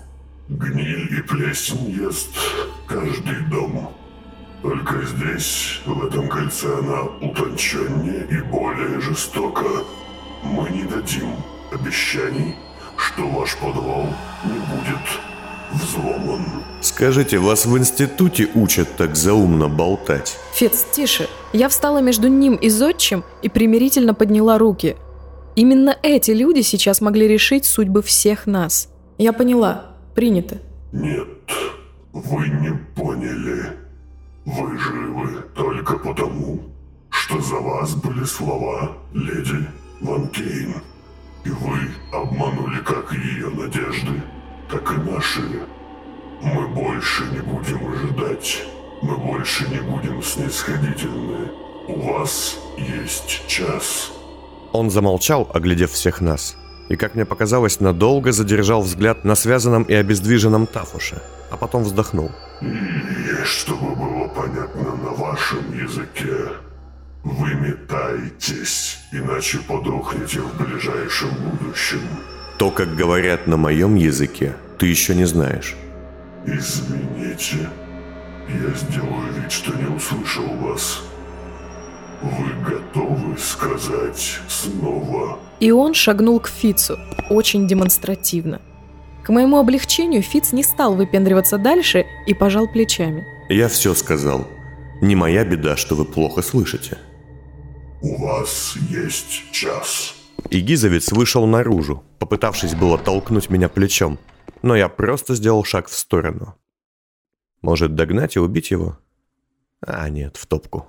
Гниль 0.49 1.17
и 1.17 1.21
плесень 1.23 1.89
ест 1.89 2.29
каждый 2.88 3.41
дом. 3.49 3.95
Только 4.62 5.06
здесь, 5.06 5.80
в 5.86 6.06
этом 6.06 6.28
кольце, 6.28 6.67
она 6.80 7.04
утонченнее 7.22 8.28
и 8.30 8.41
более 8.41 9.00
жестока. 9.00 9.65
Мы 10.43 10.69
не 10.69 10.84
дадим 10.84 11.32
обещаний, 11.72 12.56
что 12.98 13.28
ваш 13.30 13.56
подвал 13.58 14.08
не 14.43 14.60
будет 14.60 15.00
взломан. 15.72 16.45
Скажите, 16.82 17.38
вас 17.38 17.65
в 17.65 17.78
институте 17.78 18.50
учат 18.54 18.89
так 18.98 19.15
заумно 19.15 19.69
болтать? 19.69 20.38
Фец, 20.54 20.86
тише. 20.91 21.30
Я 21.54 21.69
встала 21.69 22.00
между 22.00 22.28
ним 22.28 22.56
и 22.56 22.69
зодчим 22.69 23.24
и 23.41 23.50
примирительно 23.50 24.13
подняла 24.13 24.58
руки. 24.58 24.98
Именно 25.56 25.98
эти 26.04 26.32
люди 26.32 26.62
сейчас 26.62 27.02
могли 27.02 27.28
решить 27.28 27.65
судьбы 27.65 28.02
всех 28.02 28.45
нас. 28.45 28.89
Я 29.17 29.34
поняла. 29.34 29.95
Принято. 30.15 30.58
Нет, 30.91 31.28
вы 32.12 32.48
не 32.50 32.72
поняли. 32.95 33.88
Вы 34.51 34.79
живы 34.79 35.43
только 35.53 35.95
потому, 35.99 36.59
что 37.12 37.39
за 37.39 37.57
вас 37.57 37.93
были 37.93 38.23
слова 38.23 38.97
леди 39.13 39.67
Ван 40.01 40.27
Кейн. 40.29 40.73
И 41.45 41.49
вы 41.49 41.77
обманули 42.12 42.79
как 42.79 43.13
ее 43.13 43.49
надежды, 43.49 44.23
так 44.67 44.91
и 44.91 45.12
наши. 45.12 45.41
Мы 46.41 46.67
больше 46.69 47.25
не 47.25 47.41
будем 47.41 47.93
ожидать. 47.93 48.63
Мы 49.03 49.17
больше 49.17 49.69
не 49.69 49.81
будем 49.81 50.23
снисходительны. 50.23 51.51
У 51.88 51.99
вас 52.12 52.57
есть 52.75 53.45
час. 53.47 54.12
Он 54.71 54.89
замолчал, 54.89 55.47
оглядев 55.53 55.91
всех 55.91 56.21
нас. 56.21 56.57
И, 56.89 56.95
как 56.95 57.13
мне 57.13 57.25
показалось, 57.25 57.81
надолго 57.81 58.31
задержал 58.31 58.81
взгляд 58.81 59.25
на 59.25 59.35
связанном 59.35 59.83
и 59.83 59.93
обездвиженном 59.93 60.65
Тафуше, 60.65 61.21
а 61.51 61.57
потом 61.57 61.83
вздохнул. 61.83 62.31
И 62.62 63.43
чтобы 63.45 63.95
было 63.95 64.27
понятно 64.27 64.95
на 64.95 65.12
вашем 65.12 65.71
языке, 65.77 66.49
вы 67.23 67.53
метаетесь, 67.55 68.99
иначе 69.12 69.59
подохнете 69.59 70.39
в 70.39 70.57
ближайшем 70.57 71.29
будущем. 71.35 72.01
То, 72.57 72.71
как 72.71 72.95
говорят 72.95 73.47
на 73.47 73.57
моем 73.57 73.95
языке, 73.95 74.55
ты 74.77 74.88
еще 74.88 75.15
не 75.15 75.25
знаешь. 75.25 75.75
Извините, 76.45 77.69
я 78.47 78.73
сделаю 78.73 79.33
вид, 79.33 79.51
что 79.51 79.73
не 79.75 79.95
услышал 79.95 80.47
вас. 80.57 81.01
Вы 82.21 82.53
готовы 82.69 83.38
сказать 83.38 84.39
снова? 84.47 85.39
И 85.59 85.71
он 85.71 85.93
шагнул 85.93 86.39
к 86.39 86.49
Фицу, 86.49 86.97
очень 87.29 87.67
демонстративно. 87.67 88.62
К 89.23 89.29
моему 89.29 89.58
облегчению 89.58 90.21
Фиц 90.21 90.53
не 90.53 90.63
стал 90.63 90.95
выпендриваться 90.95 91.58
дальше 91.58 92.05
и 92.25 92.34
пожал 92.34 92.67
плечами. 92.67 93.25
Я 93.49 93.67
все 93.67 93.93
сказал. 93.93 94.47
Не 95.01 95.15
моя 95.15 95.45
беда, 95.45 95.77
что 95.77 95.95
вы 95.95 96.05
плохо 96.05 96.41
слышите. 96.41 96.97
У 98.01 98.17
вас 98.21 98.75
есть 98.89 99.51
час. 99.51 100.15
И 100.49 100.62
Гизовец 100.62 101.12
вышел 101.12 101.45
наружу, 101.45 102.03
попытавшись 102.17 102.73
было 102.73 102.97
толкнуть 102.97 103.49
меня 103.49 103.69
плечом, 103.69 104.17
но 104.62 104.75
я 104.75 104.88
просто 104.89 105.36
сделал 105.36 105.63
шаг 105.63 105.89
в 105.89 105.95
сторону. 105.95 106.55
Может, 107.62 107.95
догнать 107.95 108.36
и 108.36 108.39
убить 108.39 108.71
его? 108.71 108.97
А, 109.82 110.08
нет, 110.10 110.38
в 110.38 110.45
топку. 110.45 110.88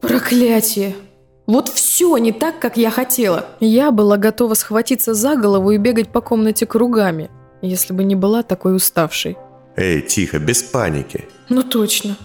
Проклятие! 0.00 0.94
Вот 1.46 1.68
все 1.68 2.16
не 2.16 2.32
так, 2.32 2.58
как 2.58 2.76
я 2.76 2.90
хотела. 2.90 3.46
Я 3.60 3.90
была 3.90 4.16
готова 4.16 4.54
схватиться 4.54 5.12
за 5.14 5.36
голову 5.36 5.72
и 5.72 5.78
бегать 5.78 6.08
по 6.08 6.20
комнате 6.20 6.66
кругами, 6.66 7.30
если 7.60 7.92
бы 7.92 8.04
не 8.04 8.14
была 8.14 8.42
такой 8.42 8.74
уставшей. 8.74 9.36
Эй, 9.76 10.00
тихо, 10.00 10.38
без 10.38 10.62
паники. 10.62 11.26
Ну 11.48 11.62
точно. 11.62 12.16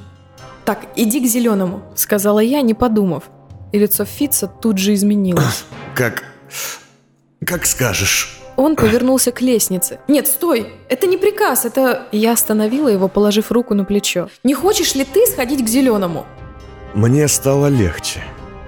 Так, 0.63 0.87
иди 0.95 1.19
к 1.19 1.27
зеленому, 1.27 1.81
сказала 1.95 2.39
я, 2.39 2.61
не 2.61 2.73
подумав. 2.73 3.23
И 3.71 3.79
лицо 3.79 4.05
Фица 4.05 4.47
тут 4.47 4.77
же 4.77 4.93
изменилось. 4.93 5.65
Как... 5.95 6.23
как 7.45 7.65
скажешь. 7.65 8.39
Он 8.55 8.75
повернулся 8.75 9.31
к 9.31 9.41
лестнице. 9.41 9.99
«Нет, 10.09 10.27
стой! 10.27 10.73
Это 10.89 11.07
не 11.07 11.17
приказ, 11.17 11.63
это...» 11.63 12.07
Я 12.11 12.33
остановила 12.33 12.89
его, 12.89 13.07
положив 13.07 13.53
руку 13.53 13.73
на 13.73 13.85
плечо. 13.85 14.27
«Не 14.43 14.53
хочешь 14.53 14.95
ли 14.95 15.05
ты 15.05 15.25
сходить 15.27 15.63
к 15.63 15.69
зеленому?» 15.69 16.25
Мне 16.93 17.27
стало 17.29 17.67
легче. 17.67 18.21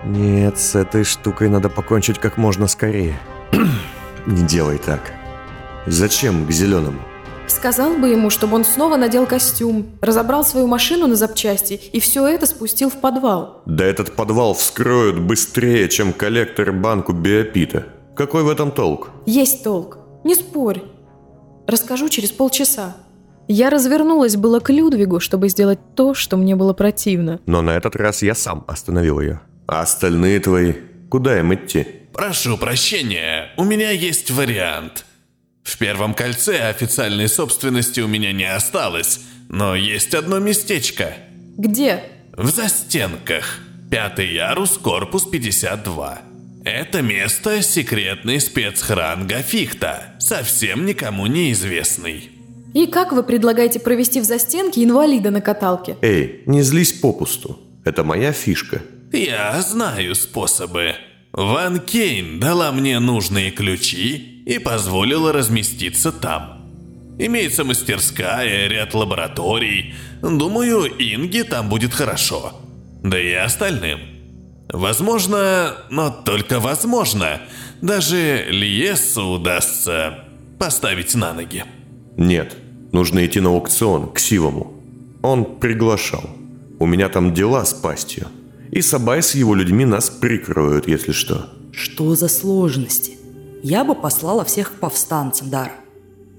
Нет, 0.06 0.58
с 0.58 0.76
этой 0.76 1.04
штукой 1.04 1.50
надо 1.50 1.70
покончить 1.70 2.20
как 2.20 2.38
можно 2.38 2.68
скорее. 2.68 3.20
Не 4.26 4.44
делай 4.44 4.78
так. 4.78 5.14
Зачем 5.86 6.46
к 6.46 6.52
зеленому? 6.52 7.00
Сказал 7.48 7.96
бы 7.96 8.10
ему, 8.10 8.30
чтобы 8.30 8.56
он 8.56 8.64
снова 8.64 8.96
надел 8.96 9.26
костюм, 9.26 9.88
разобрал 10.00 10.46
свою 10.46 10.68
машину 10.68 11.08
на 11.08 11.16
запчасти 11.16 11.74
и 11.74 12.00
все 12.00 12.26
это 12.28 12.46
спустил 12.46 12.90
в 12.90 13.02
подвал. 13.02 13.62
Да 13.66 13.84
этот 13.84 14.16
подвал 14.16 14.54
вскроют 14.54 15.20
быстрее, 15.20 15.90
чем 15.90 16.14
коллектор 16.14 16.72
банку 16.72 17.14
биопита. 17.14 17.88
Какой 18.16 18.44
в 18.44 18.50
этом 18.50 18.72
толк? 18.72 19.10
Есть 19.26 19.64
толк. 19.64 20.00
Не 20.24 20.36
спорь. 20.36 20.82
Расскажу 21.68 22.10
через 22.10 22.32
полчаса. 22.32 22.96
Я 23.48 23.70
развернулась 23.70 24.38
было 24.38 24.60
к 24.60 24.70
Людвигу, 24.70 25.20
чтобы 25.20 25.50
сделать 25.50 25.80
то, 25.96 26.14
что 26.14 26.38
мне 26.38 26.56
было 26.56 26.74
противно. 26.74 27.42
Но 27.46 27.62
на 27.62 27.72
этот 27.72 27.96
раз 27.96 28.22
я 28.22 28.34
сам 28.34 28.64
остановил 28.68 29.20
ее. 29.20 29.42
А 29.72 29.84
остальные 29.84 30.42
твои? 30.42 30.74
Куда 31.10 31.40
им 31.40 31.54
идти? 31.54 31.88
Прошу 32.12 32.58
прощения, 32.58 33.54
у 33.56 33.64
меня 33.64 33.92
есть 33.92 34.30
вариант. 34.30 35.06
В 35.64 35.78
первом 35.78 36.14
кольце 36.14 36.68
официальной 36.68 37.30
собственности 37.30 38.02
у 38.02 38.08
меня 38.08 38.34
не 38.34 38.44
осталось, 38.44 39.22
но 39.48 39.74
есть 39.74 40.14
одно 40.14 40.40
местечко. 40.40 41.14
Где? 41.58 42.04
В 42.36 42.48
застенках. 42.50 43.60
Пятый 43.90 44.34
ярус, 44.34 44.78
корпус 44.78 45.24
52. 45.24 46.22
Это 46.66 47.02
место– 47.02 47.62
секретный 47.64 48.42
спецхран 48.42 49.26
Гафихта, 49.26 50.16
совсем 50.20 50.86
никому 50.86 51.28
неизвестный. 51.28 52.30
И 52.74 52.88
как 52.88 53.14
вы 53.14 53.24
предлагаете 53.24 53.80
провести 53.80 54.20
в 54.20 54.26
застенке 54.26 54.84
инвалида 54.84 55.32
на 55.32 55.40
каталке? 55.40 55.96
Эй, 56.02 56.44
не 56.46 56.62
злись 56.62 56.92
попусту. 56.92 57.58
Это 57.86 58.04
моя 58.04 58.34
фишка. 58.34 58.82
Я 59.12 59.62
знаю 59.62 60.16
способы. 60.16 60.96
Ван 61.34 61.80
Кейн 61.80 62.40
дала 62.40 62.72
мне 62.72 63.00
нужные 63.00 63.52
ключи 63.52 64.44
и 64.46 64.58
позволила 64.58 65.34
разместиться 65.34 66.12
там. 66.12 66.72
Имеется 67.20 67.66
мастерская, 67.66 68.68
ряд 68.68 68.94
лабораторий. 68.94 69.94
Думаю, 70.22 70.86
Инге 70.88 71.44
там 71.44 71.68
будет 71.68 71.94
хорошо. 71.94 72.54
Да 73.04 73.20
и 73.20 73.34
остальным. 73.34 74.00
Возможно, 74.72 75.76
но 75.90 76.10
только 76.10 76.62
возможно, 76.62 77.42
даже 77.82 78.46
Лиесу 78.50 79.24
удастся 79.24 80.20
поставить 80.58 81.16
на 81.16 81.34
ноги. 81.34 81.66
Нет, 82.16 82.56
нужно 82.94 83.26
идти 83.26 83.42
на 83.42 83.50
аукцион, 83.50 84.12
к 84.12 84.20
Сивому. 84.20 84.82
Он 85.22 85.60
приглашал. 85.60 86.30
У 86.80 86.86
меня 86.86 87.10
там 87.10 87.34
дела 87.34 87.66
с 87.66 87.74
пастью. 87.74 88.28
И 88.72 88.82
Сабай 88.82 89.22
с 89.22 89.36
его 89.36 89.54
людьми 89.54 89.86
нас 89.86 90.10
прикроют, 90.10 90.88
если 90.88 91.12
что. 91.12 91.50
Что 91.74 92.16
за 92.16 92.30
сложности? 92.30 93.18
Я 93.64 93.84
бы 93.84 93.96
послала 93.96 94.46
всех 94.46 94.72
к 94.72 94.80
повстанцам, 94.80 95.50
Дара. 95.50 95.74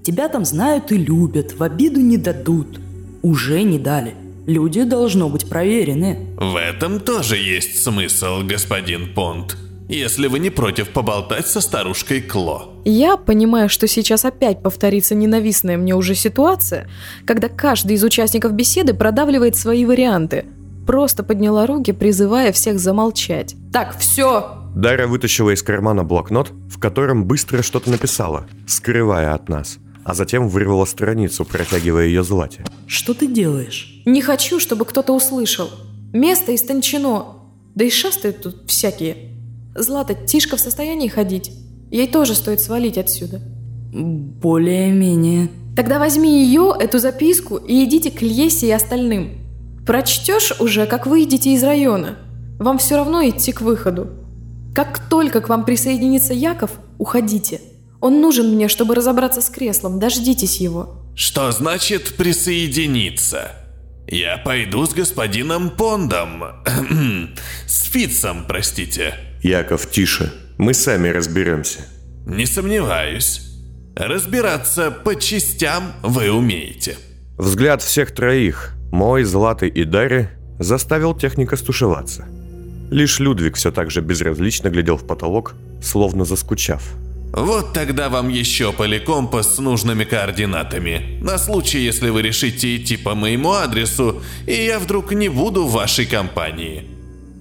Тебя 0.03 0.27
там 0.27 0.43
знают 0.43 0.91
и 0.91 0.97
любят, 0.97 1.53
в 1.53 1.63
обиду 1.63 2.01
не 2.01 2.17
дадут. 2.17 2.79
Уже 3.21 3.61
не 3.63 3.79
дали. 3.79 4.15
Люди 4.47 4.83
должно 4.83 5.29
быть 5.29 5.47
проверены. 5.47 6.35
В 6.37 6.57
этом 6.57 6.99
тоже 6.99 7.37
есть 7.37 7.81
смысл, 7.81 8.41
господин 8.43 9.13
Понт. 9.13 9.55
Если 9.87 10.27
вы 10.27 10.39
не 10.39 10.49
против 10.49 10.89
поболтать 10.89 11.47
со 11.47 11.61
старушкой 11.61 12.21
Кло. 12.21 12.73
Я 12.83 13.15
понимаю, 13.15 13.69
что 13.69 13.87
сейчас 13.87 14.25
опять 14.25 14.61
повторится 14.61 15.13
ненавистная 15.13 15.77
мне 15.77 15.95
уже 15.95 16.15
ситуация, 16.15 16.89
когда 17.25 17.47
каждый 17.47 17.95
из 17.95 18.03
участников 18.03 18.53
беседы 18.53 18.93
продавливает 18.93 19.55
свои 19.55 19.85
варианты. 19.85 20.45
Просто 20.85 21.23
подняла 21.23 21.65
руки, 21.65 21.91
призывая 21.91 22.51
всех 22.51 22.79
замолчать. 22.79 23.55
Так, 23.71 23.97
все! 23.97 24.59
Дара 24.75 25.07
вытащила 25.07 25.51
из 25.51 25.61
кармана 25.61 26.03
блокнот, 26.03 26.51
в 26.69 26.79
котором 26.79 27.25
быстро 27.25 27.61
что-то 27.61 27.91
написала, 27.91 28.47
скрывая 28.67 29.33
от 29.33 29.47
нас, 29.47 29.77
а 30.03 30.13
затем 30.13 30.49
вырвала 30.49 30.85
страницу, 30.85 31.45
протягивая 31.45 32.05
ее 32.05 32.23
Злате. 32.23 32.65
Что 32.87 33.13
ты 33.13 33.27
делаешь? 33.27 34.01
Не 34.05 34.21
хочу, 34.21 34.59
чтобы 34.59 34.85
кто-то 34.85 35.13
услышал. 35.13 35.69
Место 36.11 36.53
истончено. 36.55 37.37
Да 37.75 37.85
и 37.85 37.89
шастают 37.89 38.41
тут 38.41 38.67
всякие. 38.67 39.31
Злата, 39.75 40.15
Тишка 40.15 40.57
в 40.57 40.59
состоянии 40.59 41.07
ходить? 41.07 41.51
Ей 41.89 42.07
тоже 42.07 42.35
стоит 42.35 42.59
свалить 42.59 42.97
отсюда. 42.97 43.41
Более-менее. 43.93 45.49
Тогда 45.75 45.99
возьми 45.99 46.45
ее, 46.45 46.73
эту 46.79 46.99
записку, 46.99 47.57
и 47.57 47.83
идите 47.83 48.11
к 48.11 48.21
Льесе 48.21 48.67
и 48.67 48.71
остальным. 48.71 49.42
Прочтешь 49.85 50.53
уже, 50.59 50.85
как 50.85 51.05
выйдете 51.05 51.53
из 51.53 51.63
района. 51.63 52.17
Вам 52.59 52.77
все 52.77 52.95
равно 52.95 53.27
идти 53.27 53.51
к 53.51 53.61
выходу. 53.61 54.09
Как 54.73 55.09
только 55.09 55.41
к 55.41 55.49
вам 55.49 55.65
присоединится 55.65 56.33
Яков, 56.33 56.71
уходите. 56.97 57.61
Он 57.99 58.21
нужен 58.21 58.55
мне, 58.55 58.67
чтобы 58.67 58.95
разобраться 58.95 59.41
с 59.41 59.49
креслом. 59.49 59.99
Дождитесь 59.99 60.57
его. 60.57 61.01
Что 61.15 61.51
значит 61.51 62.15
присоединиться? 62.15 63.51
Я 64.07 64.37
пойду 64.37 64.85
с 64.85 64.93
господином 64.93 65.69
Пондом. 65.69 66.43
с 67.67 67.83
Фитцем, 67.83 68.45
простите. 68.47 69.15
Яков, 69.41 69.89
тише. 69.89 70.33
Мы 70.57 70.73
сами 70.73 71.09
разберемся. 71.09 71.79
Не 72.25 72.45
сомневаюсь. 72.45 73.41
Разбираться 73.95 74.91
по 74.91 75.15
частям 75.15 75.93
вы 76.01 76.31
умеете. 76.31 76.97
Взгляд 77.37 77.81
всех 77.81 78.13
троих, 78.13 78.73
мой, 78.93 79.23
Златы 79.23 79.67
и 79.67 79.83
Дарья, 79.85 80.29
заставил 80.59 81.15
техника 81.15 81.57
стушеваться. 81.57 82.25
Лишь 82.91 83.19
Людвиг 83.19 83.55
все 83.55 83.71
так 83.71 83.89
же 83.89 84.01
безразлично 84.01 84.69
глядел 84.69 84.97
в 84.97 85.07
потолок, 85.07 85.55
словно 85.81 86.25
заскучав. 86.25 86.93
Вот 87.35 87.73
тогда 87.73 88.09
вам 88.09 88.29
еще 88.29 88.71
поликомпас 88.71 89.55
с 89.55 89.57
нужными 89.57 90.03
координатами. 90.03 91.17
На 91.23 91.39
случай, 91.39 91.79
если 91.79 92.11
вы 92.11 92.21
решите 92.21 92.75
идти 92.75 92.95
по 92.95 93.15
моему 93.15 93.53
адресу, 93.53 94.21
и 94.45 94.53
я 94.53 94.77
вдруг 94.77 95.11
не 95.11 95.27
буду 95.27 95.65
в 95.65 95.71
вашей 95.71 96.05
компании. 96.05 96.83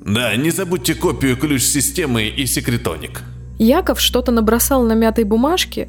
Да, 0.07 0.35
не 0.37 0.51
забудьте 0.51 0.95
копию 0.95 1.37
ключ-системы 1.37 2.29
и 2.29 2.47
секретоник. 2.47 3.21
Яков 3.59 4.01
что-то 4.01 4.33
набросал 4.33 4.85
на 4.85 4.95
мятой 4.95 5.25
бумажке 5.25 5.89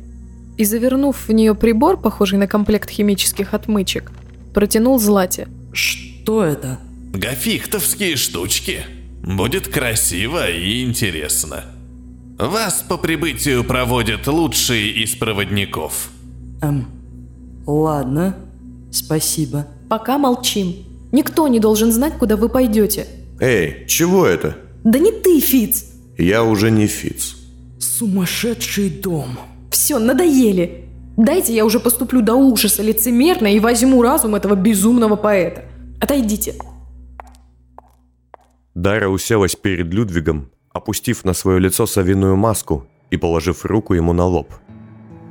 и, 0.58 0.66
завернув 0.66 1.30
в 1.30 1.32
нее 1.32 1.56
прибор, 1.56 1.96
похожий 1.96 2.38
на 2.38 2.48
комплект 2.48 2.90
химических 2.90 3.54
отмычек, 3.54 4.12
протянул 4.54 5.00
Злате. 5.00 5.48
Что 5.72 6.44
это? 6.44 6.80
Гафихтовские 7.14 8.16
штучки. 8.16 8.82
Будет 9.24 9.68
красиво 9.68 10.50
и 10.50 10.84
интересно. 10.84 11.64
Вас 12.38 12.84
по 12.88 12.98
прибытию 12.98 13.64
проводят 13.64 14.28
лучшие 14.28 14.92
из 15.04 15.16
проводников. 15.16 16.10
Эм, 16.62 16.88
ладно, 17.66 18.36
спасибо. 18.92 19.68
Пока 19.90 20.18
молчим. 20.18 20.76
Никто 21.12 21.48
не 21.48 21.60
должен 21.60 21.92
знать, 21.92 22.18
куда 22.18 22.36
вы 22.36 22.50
пойдете. 22.50 23.08
Эй, 23.40 23.86
чего 23.88 24.26
это? 24.26 24.58
Да 24.84 25.00
не 25.00 25.12
ты, 25.12 25.40
Фиц. 25.40 25.86
Я 26.18 26.44
уже 26.44 26.72
не 26.72 26.88
Фиц. 26.88 27.36
Сумасшедший 27.80 28.90
дом. 28.90 29.38
Все, 29.70 30.00
надоели. 30.00 30.83
Дайте 31.18 31.54
я 31.54 31.64
уже 31.66 31.80
поступлю 31.80 32.22
до 32.22 32.36
ужаса 32.36 32.82
лицемерно 32.82 33.48
и 33.48 33.60
возьму 33.60 34.02
разум 34.02 34.36
этого 34.36 34.56
безумного 34.56 35.16
поэта. 35.16 35.66
Отойдите. 36.02 36.56
Дара 38.74 39.08
уселась 39.08 39.56
перед 39.56 39.94
Людвигом, 39.94 40.50
опустив 40.74 41.24
на 41.24 41.34
свое 41.34 41.60
лицо 41.60 41.86
совиную 41.86 42.36
маску 42.36 42.88
и 43.12 43.18
положив 43.18 43.64
руку 43.66 43.94
ему 43.94 44.14
на 44.14 44.26
лоб. 44.26 44.52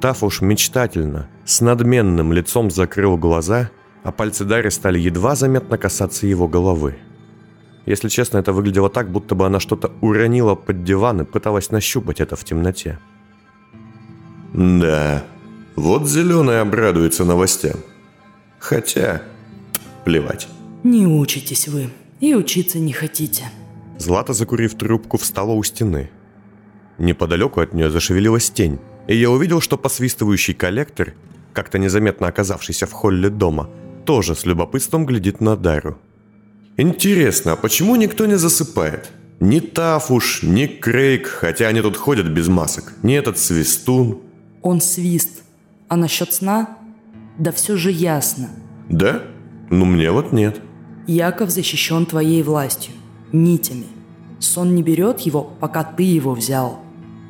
Тафуш 0.01 0.41
мечтательно, 0.41 1.29
с 1.45 1.61
надменным 1.61 2.33
лицом 2.33 2.71
закрыл 2.71 3.17
глаза, 3.17 3.71
а 4.05 4.13
пальцы 4.13 4.45
Дары 4.45 4.71
стали 4.71 4.99
едва 4.99 5.35
заметно 5.35 5.79
касаться 5.79 6.27
его 6.27 6.47
головы. 6.47 6.97
Если 7.87 8.09
честно, 8.09 8.39
это 8.39 8.53
выглядело 8.53 8.89
так, 8.89 9.11
будто 9.11 9.35
бы 9.35 9.47
она 9.47 9.59
что-то 9.59 9.93
уронила 10.01 10.55
под 10.55 10.85
диван 10.85 11.23
и 11.23 11.25
пыталась 11.25 11.71
нащупать 11.71 12.21
это 12.21 12.37
в 12.37 12.45
темноте. 12.45 13.01
Да, 14.53 15.25
вот 15.77 16.09
зеленый 16.09 16.61
обрадуется 16.61 17.25
новостям. 17.25 17.77
Хотя, 18.59 19.23
плевать. 20.05 20.49
Не 20.85 21.07
учитесь 21.07 21.69
вы, 21.69 21.91
и 22.21 22.35
учиться 22.35 22.79
не 22.79 22.93
хотите. 22.93 23.45
Злата, 23.99 24.33
закурив 24.33 24.75
трубку, 24.75 25.17
встала 25.17 25.53
у 25.53 25.63
стены. 25.63 26.11
Неподалеку 26.99 27.61
от 27.61 27.73
нее 27.73 27.91
зашевелилась 27.91 28.51
тень, 28.51 28.79
и 29.09 29.17
я 29.17 29.31
увидел, 29.31 29.61
что 29.61 29.77
посвистывающий 29.77 30.55
коллектор, 30.55 31.15
как-то 31.53 31.79
незаметно 31.79 32.29
оказавшийся 32.29 32.87
в 32.87 32.93
холле 32.93 33.31
дома, 33.31 33.69
тоже 34.05 34.35
с 34.35 34.45
любопытством 34.45 35.07
глядит 35.07 35.41
на 35.41 35.57
Дару. 35.57 35.99
Интересно, 36.77 37.53
а 37.53 37.57
почему 37.57 37.97
никто 37.97 38.27
не 38.27 38.37
засыпает? 38.37 39.11
Ни 39.41 39.61
Тафуш, 39.61 40.43
ни 40.43 40.67
Крейг, 40.67 41.27
хотя 41.27 41.69
они 41.69 41.81
тут 41.81 41.97
ходят 41.97 42.29
без 42.29 42.49
масок, 42.49 42.93
ни 43.03 43.15
этот 43.15 43.39
свистун. 43.39 44.21
Он 44.63 44.81
свист. 44.81 45.43
А 45.93 45.97
насчет 45.97 46.33
сна? 46.33 46.79
Да 47.37 47.53
все 47.53 47.77
же 47.77 47.91
ясно. 47.91 48.49
Да? 48.89 49.25
Ну 49.69 49.85
мне 49.85 50.11
вот 50.11 50.33
нет. 50.33 50.59
Яков 51.07 51.51
защищен 51.51 52.07
твоей 52.07 52.43
властью, 52.43 52.95
нитями. 53.31 53.89
Сон 54.39 54.75
не 54.75 54.83
берет 54.83 55.21
его, 55.21 55.43
пока 55.61 55.85
ты 55.85 56.05
его 56.05 56.33
взял. 56.33 56.79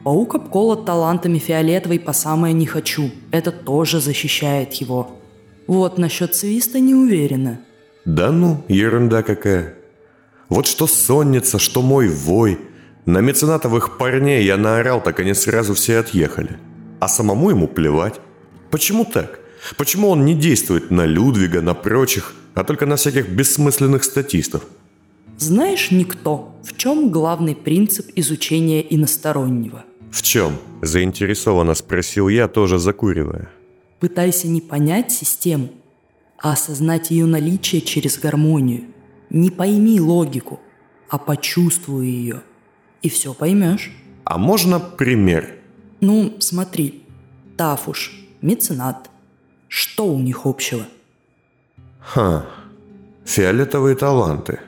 Паук 0.05 0.37
обколот 0.37 0.87
талантами 0.87 1.39
фиолетовой 1.39 1.99
по 1.99 2.13
самое 2.13 2.55
не 2.55 2.67
хочу. 2.67 3.11
Это 3.33 3.51
тоже 3.51 3.99
защищает 3.99 4.75
его. 4.75 5.11
Вот 5.67 5.99
насчет 5.99 6.37
свиста 6.37 6.79
не 6.79 6.95
уверена. 6.95 7.59
Да 8.05 8.31
ну, 8.31 8.65
ерунда 8.69 9.25
какая. 9.25 9.75
Вот 10.49 10.69
что 10.69 10.87
сонница, 10.87 11.59
что 11.59 11.83
мой 11.83 12.09
вой. 12.09 12.61
На 13.07 13.19
меценатовых 13.19 13.99
парней 13.99 14.45
я 14.45 14.57
наорал, 14.57 15.03
так 15.03 15.19
они 15.19 15.35
сразу 15.35 15.75
все 15.75 15.99
отъехали. 15.99 16.61
А 17.01 17.09
самому 17.09 17.51
ему 17.51 17.67
плевать. 17.67 18.21
Почему 18.73 19.05
так? 19.05 19.39
Почему 19.77 20.09
он 20.09 20.25
не 20.25 20.35
действует 20.35 20.91
на 20.91 21.05
Людвига, 21.05 21.61
на 21.61 21.75
прочих, 21.75 22.35
а 22.55 22.65
только 22.65 22.87
на 22.87 22.97
всяких 22.97 23.29
бессмысленных 23.29 24.03
статистов? 24.03 24.63
Знаешь, 25.37 25.91
никто, 25.91 26.57
в 26.65 26.75
чем 26.79 27.11
главный 27.11 27.55
принцип 27.55 28.11
изучения 28.17 28.81
иностороннего? 28.81 29.85
В 30.11 30.23
чем? 30.23 30.57
Заинтересованно 30.81 31.75
спросил 31.75 32.29
я, 32.29 32.49
тоже 32.49 32.79
закуривая. 32.79 33.51
Пытайся 34.01 34.49
не 34.49 34.63
понять 34.63 35.13
систему, 35.13 35.69
а 36.39 36.53
осознать 36.53 37.11
ее 37.11 37.27
наличие 37.27 37.83
через 37.83 38.19
гармонию. 38.19 38.85
Не 39.29 39.51
пойми 39.51 40.01
логику, 40.01 40.61
а 41.11 41.19
почувствуй 41.19 42.07
ее. 42.07 42.43
И 43.03 43.11
все 43.11 43.35
поймешь. 43.35 43.93
А 44.25 44.39
можно 44.39 44.81
пример? 44.81 45.51
Ну, 46.01 46.37
смотри. 46.39 47.03
Тафуш, 47.59 48.22
меценат. 48.43 49.11
Что 49.69 50.07
у 50.07 50.19
них 50.19 50.45
общего? 50.45 50.85
Ха, 52.01 52.45
фиолетовые 53.25 53.97
таланты. 53.97 54.61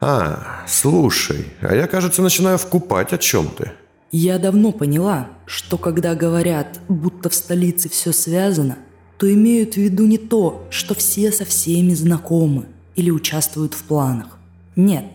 А, 0.00 0.64
слушай, 0.68 1.46
а 1.62 1.74
я, 1.74 1.86
кажется, 1.86 2.20
начинаю 2.20 2.58
вкупать 2.58 3.12
о 3.12 3.18
чем 3.18 3.48
ты. 3.48 3.72
Я 4.12 4.38
давно 4.38 4.72
поняла, 4.72 5.28
что 5.46 5.78
когда 5.78 6.14
говорят, 6.14 6.80
будто 6.88 7.28
в 7.28 7.34
столице 7.34 7.88
все 7.88 8.12
связано, 8.12 8.76
то 9.18 9.32
имеют 9.32 9.74
в 9.74 9.78
виду 9.78 10.06
не 10.06 10.18
то, 10.18 10.66
что 10.70 10.94
все 10.94 11.32
со 11.32 11.44
всеми 11.44 11.94
знакомы 11.94 12.66
или 12.94 13.10
участвуют 13.10 13.74
в 13.74 13.82
планах. 13.84 14.38
Нет, 14.76 15.06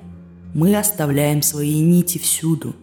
мы 0.54 0.76
оставляем 0.76 1.42
свои 1.42 1.80
нити 1.80 2.18
всюду. 2.18 2.76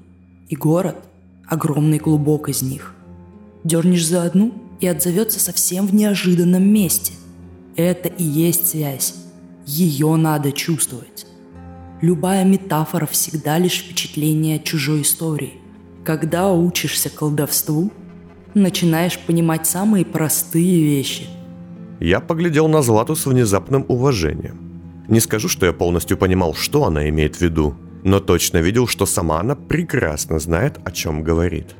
И 0.48 0.56
город– 0.56 0.96
огромный 1.48 1.98
клубок 1.98 2.48
из 2.48 2.62
них. 2.62 2.94
Дернешь 3.68 4.06
за 4.06 4.22
одну 4.22 4.54
и 4.80 4.86
отзовется 4.86 5.38
совсем 5.38 5.86
в 5.86 5.94
неожиданном 5.94 6.66
месте. 6.66 7.12
Это 7.76 8.08
и 8.08 8.22
есть 8.22 8.68
связь. 8.68 9.14
Ее 9.66 10.16
надо 10.16 10.52
чувствовать. 10.52 11.26
Любая 12.00 12.46
метафора 12.46 13.04
всегда 13.04 13.58
лишь 13.58 13.80
впечатление 13.80 14.58
чужой 14.58 15.02
истории. 15.02 15.60
Когда 16.02 16.50
учишься 16.50 17.10
колдовству, 17.10 17.92
начинаешь 18.54 19.18
понимать 19.18 19.66
самые 19.66 20.06
простые 20.06 20.82
вещи. 20.82 21.26
Я 22.00 22.20
поглядел 22.20 22.68
на 22.68 22.80
Злату 22.80 23.16
с 23.16 23.26
внезапным 23.26 23.84
уважением. 23.86 24.80
Не 25.08 25.20
скажу, 25.20 25.46
что 25.50 25.66
я 25.66 25.74
полностью 25.74 26.16
понимал, 26.16 26.54
что 26.54 26.86
она 26.86 27.06
имеет 27.10 27.36
в 27.36 27.42
виду, 27.42 27.74
но 28.02 28.20
точно 28.20 28.62
видел, 28.62 28.86
что 28.86 29.04
сама 29.04 29.40
она 29.40 29.56
прекрасно 29.56 30.38
знает, 30.38 30.78
о 30.86 30.90
чем 30.90 31.22
говорит. 31.22 31.74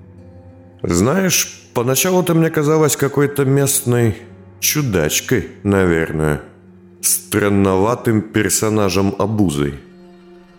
«Знаешь, 0.83 1.69
поначалу 1.75 2.23
ты 2.23 2.35
мне 2.35 2.51
казалась 2.51 2.97
какой-то 2.97 3.45
местной 3.45 4.17
чудачкой, 4.61 5.49
наверное. 5.63 6.41
Странноватым 7.01 8.23
персонажем-обузой. 8.23 9.75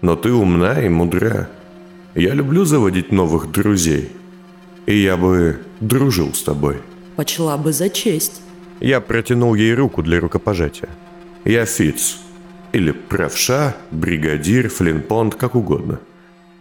Но 0.02 0.16
ты 0.16 0.32
умна 0.32 0.82
и 0.82 0.90
мудра. 0.90 1.50
Я 2.16 2.34
люблю 2.34 2.66
заводить 2.66 3.12
новых 3.12 3.52
друзей. 3.52 4.12
И 4.86 4.98
я 4.98 5.18
бы 5.18 5.60
дружил 5.80 6.34
с 6.34 6.44
тобой». 6.44 6.78
Почла 7.16 7.58
бы 7.58 7.74
за 7.74 7.90
честь. 7.90 8.42
Я 8.80 9.02
протянул 9.02 9.56
ей 9.56 9.74
руку 9.74 10.02
для 10.02 10.20
рукопожатия. 10.20 10.90
«Я 11.46 11.66
Фиц. 11.66 12.18
Или 12.72 12.92
правша, 12.92 13.76
бригадир, 13.92 14.70
флинпонд, 14.70 15.36
как 15.36 15.56
угодно. 15.56 16.00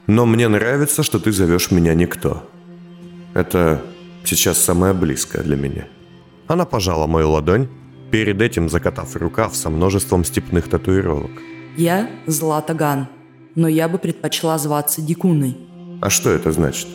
Но 0.06 0.26
мне 0.26 0.48
нравится, 0.48 1.02
что 1.02 1.18
ты 1.18 1.32
зовешь 1.32 1.70
меня 1.70 1.94
никто. 1.94 2.48
Это 3.34 3.82
сейчас 4.24 4.58
самое 4.58 4.92
близкое 4.92 5.42
для 5.42 5.56
меня». 5.56 5.86
Она 6.46 6.64
пожала 6.64 7.06
мою 7.06 7.30
ладонь, 7.30 7.68
перед 8.10 8.40
этим 8.40 8.68
закатав 8.68 9.16
рукав 9.16 9.54
со 9.54 9.70
множеством 9.70 10.24
степных 10.24 10.68
татуировок. 10.68 11.30
Я 11.76 12.08
Злата 12.26 12.74
Ган, 12.74 13.08
но 13.54 13.68
я 13.68 13.88
бы 13.88 13.98
предпочла 13.98 14.58
зваться 14.58 15.02
Дикуной. 15.02 15.56
А 16.00 16.10
что 16.10 16.30
это 16.30 16.52
значит? 16.52 16.88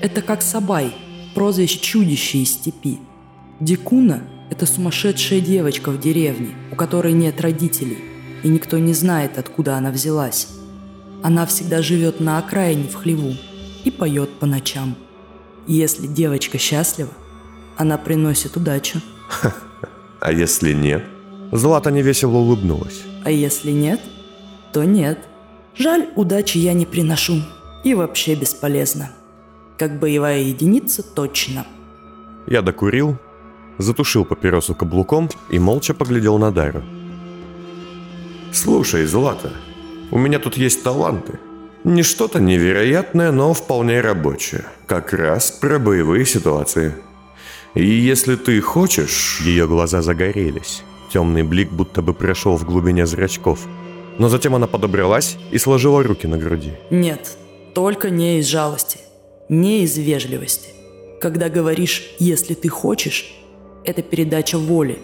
Это 0.00 0.22
как 0.22 0.42
Сабай, 0.42 0.92
прозвище 1.34 1.78
чудище 1.78 2.38
из 2.38 2.52
степи. 2.52 2.98
Дикуна– 3.60 4.22
это 4.50 4.66
сумасшедшая 4.66 5.40
девочка 5.40 5.90
в 5.90 6.00
деревне, 6.00 6.50
у 6.72 6.76
которой 6.76 7.12
нет 7.12 7.40
родителей, 7.40 7.98
и 8.42 8.48
никто 8.48 8.78
не 8.78 8.92
знает, 8.92 9.38
откуда 9.38 9.76
она 9.76 9.90
взялась. 9.90 10.48
Она 11.22 11.46
всегда 11.46 11.80
живет 11.80 12.20
на 12.20 12.38
окраине 12.38 12.88
в 12.88 12.94
хлеву 12.94 13.34
и 13.84 13.90
поет 13.90 14.38
по 14.38 14.46
ночам. 14.46 14.96
Если 15.66 16.06
девочка 16.06 16.58
счастлива, 16.58 17.10
она 17.76 17.98
приносит 17.98 18.56
удачу. 18.56 19.00
А 20.18 20.32
если 20.32 20.72
нет? 20.72 21.04
Злата 21.52 21.90
невесело 21.90 22.38
улыбнулась. 22.38 23.02
А 23.22 23.30
если 23.30 23.70
нет, 23.70 24.00
то 24.72 24.82
нет. 24.82 25.18
Жаль, 25.76 26.08
удачи 26.16 26.58
я 26.58 26.72
не 26.72 26.86
приношу. 26.86 27.42
И 27.84 27.94
вообще 27.94 28.34
бесполезно. 28.34 29.10
Как 29.78 30.00
боевая 30.00 30.40
единица 30.40 31.02
точно. 31.02 31.66
Я 32.46 32.62
докурил, 32.62 33.18
затушил 33.78 34.24
папиросу 34.24 34.74
каблуком 34.74 35.28
и 35.50 35.58
молча 35.58 35.94
поглядел 35.94 36.38
на 36.38 36.50
Дару. 36.50 36.82
«Слушай, 38.52 39.04
Злата, 39.04 39.52
у 40.10 40.18
меня 40.18 40.38
тут 40.38 40.56
есть 40.56 40.82
таланты. 40.82 41.38
Не 41.86 42.02
что-то 42.02 42.40
невероятное, 42.40 43.30
но 43.30 43.54
вполне 43.54 44.00
рабочее. 44.00 44.64
Как 44.86 45.12
раз 45.12 45.52
про 45.52 45.78
боевые 45.78 46.26
ситуации. 46.26 46.94
И 47.76 47.86
если 47.86 48.34
ты 48.34 48.60
хочешь...» 48.60 49.40
Ее 49.44 49.68
глаза 49.68 50.02
загорелись. 50.02 50.82
Темный 51.12 51.44
блик 51.44 51.70
будто 51.70 52.02
бы 52.02 52.12
прошел 52.12 52.56
в 52.56 52.64
глубине 52.64 53.06
зрачков. 53.06 53.60
Но 54.18 54.28
затем 54.28 54.56
она 54.56 54.66
подобралась 54.66 55.36
и 55.52 55.58
сложила 55.58 56.02
руки 56.02 56.26
на 56.26 56.38
груди. 56.38 56.72
Нет, 56.90 57.36
только 57.72 58.10
не 58.10 58.40
из 58.40 58.46
жалости, 58.46 58.98
не 59.48 59.84
из 59.84 59.96
вежливости. 59.96 60.70
Когда 61.20 61.48
говоришь 61.48 62.02
«если 62.18 62.54
ты 62.54 62.68
хочешь», 62.68 63.32
это 63.84 64.02
передача 64.02 64.58
воли, 64.58 64.98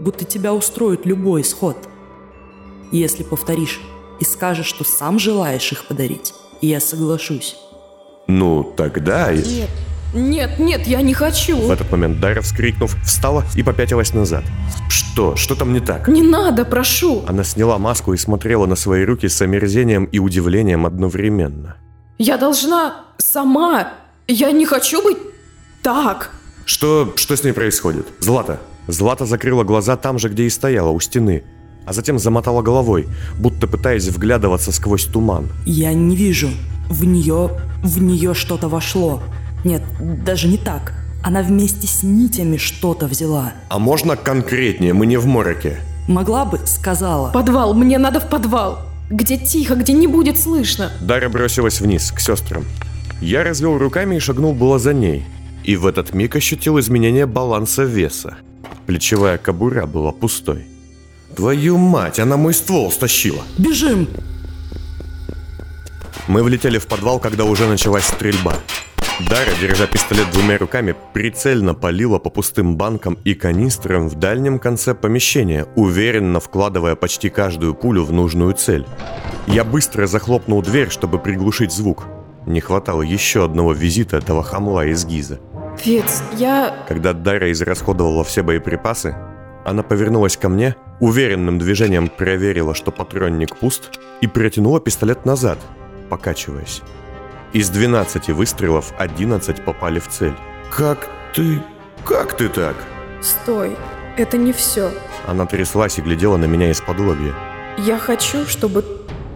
будто 0.00 0.24
тебя 0.24 0.54
устроит 0.54 1.04
любой 1.04 1.42
исход. 1.42 1.76
Если 2.90 3.22
повторишь 3.22 3.80
и 4.22 4.24
скажешь, 4.24 4.66
что 4.66 4.84
сам 4.84 5.18
желаешь 5.18 5.72
их 5.72 5.84
подарить, 5.86 6.32
я 6.60 6.78
соглашусь. 6.78 7.56
«Ну, 8.28 8.62
тогда...» 8.62 9.32
Нет, 9.32 9.68
нет, 10.14 10.60
нет, 10.60 10.86
я 10.86 11.02
не 11.02 11.12
хочу. 11.12 11.56
В 11.56 11.72
этот 11.72 11.90
момент 11.90 12.20
Дайра, 12.20 12.40
вскрикнув, 12.40 12.94
встала 13.02 13.44
и 13.56 13.64
попятилась 13.64 14.14
назад. 14.14 14.44
«Что? 14.88 15.34
Что 15.34 15.56
там 15.56 15.72
не 15.72 15.80
так?» 15.80 16.06
Не 16.06 16.22
надо, 16.22 16.64
прошу. 16.64 17.24
Она 17.26 17.42
сняла 17.42 17.78
маску 17.78 18.14
и 18.14 18.16
смотрела 18.16 18.66
на 18.66 18.76
свои 18.76 19.04
руки 19.04 19.26
с 19.26 19.42
омерзением 19.42 20.04
и 20.04 20.20
удивлением 20.20 20.86
одновременно. 20.86 21.74
Я 22.18 22.36
должна 22.36 23.04
сама. 23.18 23.94
Я 24.28 24.52
не 24.52 24.66
хочу 24.66 25.02
быть 25.02 25.18
так. 25.82 26.30
Что, 26.64 27.12
что 27.16 27.36
с 27.36 27.42
ней 27.42 27.52
происходит? 27.52 28.06
Злата. 28.20 28.60
Злата 28.86 29.26
закрыла 29.26 29.64
глаза 29.64 29.96
там 29.96 30.20
же, 30.20 30.28
где 30.28 30.44
и 30.44 30.50
стояла, 30.50 30.90
у 30.90 31.00
стены. 31.00 31.42
А 31.86 31.92
затем 31.92 32.18
замотала 32.18 32.62
головой, 32.62 33.08
будто 33.38 33.66
пытаясь 33.66 34.08
вглядываться 34.08 34.72
сквозь 34.72 35.04
туман. 35.04 35.48
Я 35.66 35.92
не 35.92 36.16
вижу. 36.16 36.48
В 36.88 37.04
нее... 37.04 37.50
в 37.82 38.02
нее 38.02 38.34
что-то 38.34 38.68
вошло. 38.68 39.22
Нет, 39.64 39.82
даже 40.24 40.48
не 40.48 40.58
так. 40.58 40.94
Она 41.22 41.42
вместе 41.42 41.86
с 41.86 42.02
нитями 42.02 42.56
что-то 42.56 43.06
взяла. 43.06 43.52
А 43.68 43.78
можно 43.78 44.16
конкретнее? 44.16 44.92
Мы 44.92 45.06
не 45.06 45.16
в 45.16 45.26
мороке. 45.26 45.78
Могла 46.08 46.44
бы, 46.44 46.58
сказала. 46.66 47.30
Подвал, 47.30 47.74
мне 47.74 47.98
надо 47.98 48.20
в 48.20 48.28
подвал. 48.28 48.80
Где 49.08 49.36
тихо, 49.36 49.76
где 49.76 49.92
не 49.92 50.06
будет 50.06 50.38
слышно. 50.38 50.90
Дарья 51.00 51.28
бросилась 51.28 51.80
вниз, 51.80 52.10
к 52.10 52.18
сестрам. 52.18 52.64
Я 53.20 53.44
развел 53.44 53.78
руками 53.78 54.16
и 54.16 54.18
шагнул 54.18 54.52
было 54.52 54.78
за 54.78 54.92
ней. 54.94 55.24
И 55.62 55.76
в 55.76 55.86
этот 55.86 56.12
миг 56.12 56.34
ощутил 56.34 56.80
изменение 56.80 57.26
баланса 57.26 57.84
веса. 57.84 58.36
Плечевая 58.86 59.38
кобура 59.38 59.86
была 59.86 60.10
пустой. 60.10 60.66
Твою 61.36 61.78
мать, 61.78 62.18
она 62.18 62.36
мой 62.36 62.54
ствол 62.54 62.90
стащила. 62.90 63.42
Бежим! 63.58 64.08
Мы 66.28 66.42
влетели 66.42 66.78
в 66.78 66.86
подвал, 66.86 67.18
когда 67.18 67.44
уже 67.44 67.66
началась 67.66 68.04
стрельба. 68.04 68.54
Дара, 69.28 69.50
держа 69.60 69.86
пистолет 69.86 70.30
двумя 70.32 70.58
руками, 70.58 70.94
прицельно 71.12 71.74
палила 71.74 72.18
по 72.18 72.30
пустым 72.30 72.76
банкам 72.76 73.18
и 73.24 73.34
канистрам 73.34 74.08
в 74.08 74.14
дальнем 74.14 74.58
конце 74.58 74.94
помещения, 74.94 75.66
уверенно 75.76 76.40
вкладывая 76.40 76.96
почти 76.96 77.28
каждую 77.28 77.74
пулю 77.74 78.04
в 78.04 78.12
нужную 78.12 78.54
цель. 78.54 78.86
Я 79.46 79.64
быстро 79.64 80.06
захлопнул 80.06 80.62
дверь, 80.62 80.90
чтобы 80.90 81.18
приглушить 81.18 81.72
звук. 81.72 82.04
Не 82.46 82.60
хватало 82.60 83.02
еще 83.02 83.44
одного 83.44 83.72
визита 83.72 84.16
этого 84.16 84.42
хамла 84.42 84.86
из 84.86 85.04
Гиза. 85.04 85.38
Фиц, 85.78 86.22
я... 86.36 86.84
Когда 86.88 87.12
Дара 87.12 87.50
израсходовала 87.52 88.24
все 88.24 88.42
боеприпасы, 88.42 89.14
она 89.64 89.82
повернулась 89.82 90.36
ко 90.36 90.48
мне, 90.48 90.76
уверенным 91.00 91.58
движением 91.58 92.08
проверила, 92.08 92.74
что 92.74 92.90
патронник 92.90 93.56
пуст, 93.56 93.98
и 94.20 94.26
протянула 94.26 94.80
пистолет 94.80 95.24
назад, 95.24 95.58
покачиваясь. 96.08 96.82
Из 97.52 97.68
12 97.68 98.30
выстрелов 98.30 98.92
11 98.98 99.64
попали 99.64 99.98
в 99.98 100.08
цель. 100.08 100.34
«Как 100.70 101.08
ты... 101.34 101.62
как 102.04 102.36
ты 102.36 102.48
так?» 102.48 102.76
Стой, 103.20 103.76
это 104.16 104.36
не 104.36 104.52
все. 104.52 104.90
Она 105.26 105.46
тряслась 105.46 105.98
и 105.98 106.02
глядела 106.02 106.36
на 106.36 106.46
меня 106.46 106.70
из-под 106.70 106.98
лобья. 106.98 107.34
Я 107.78 107.98
хочу, 107.98 108.46
чтобы 108.46 108.84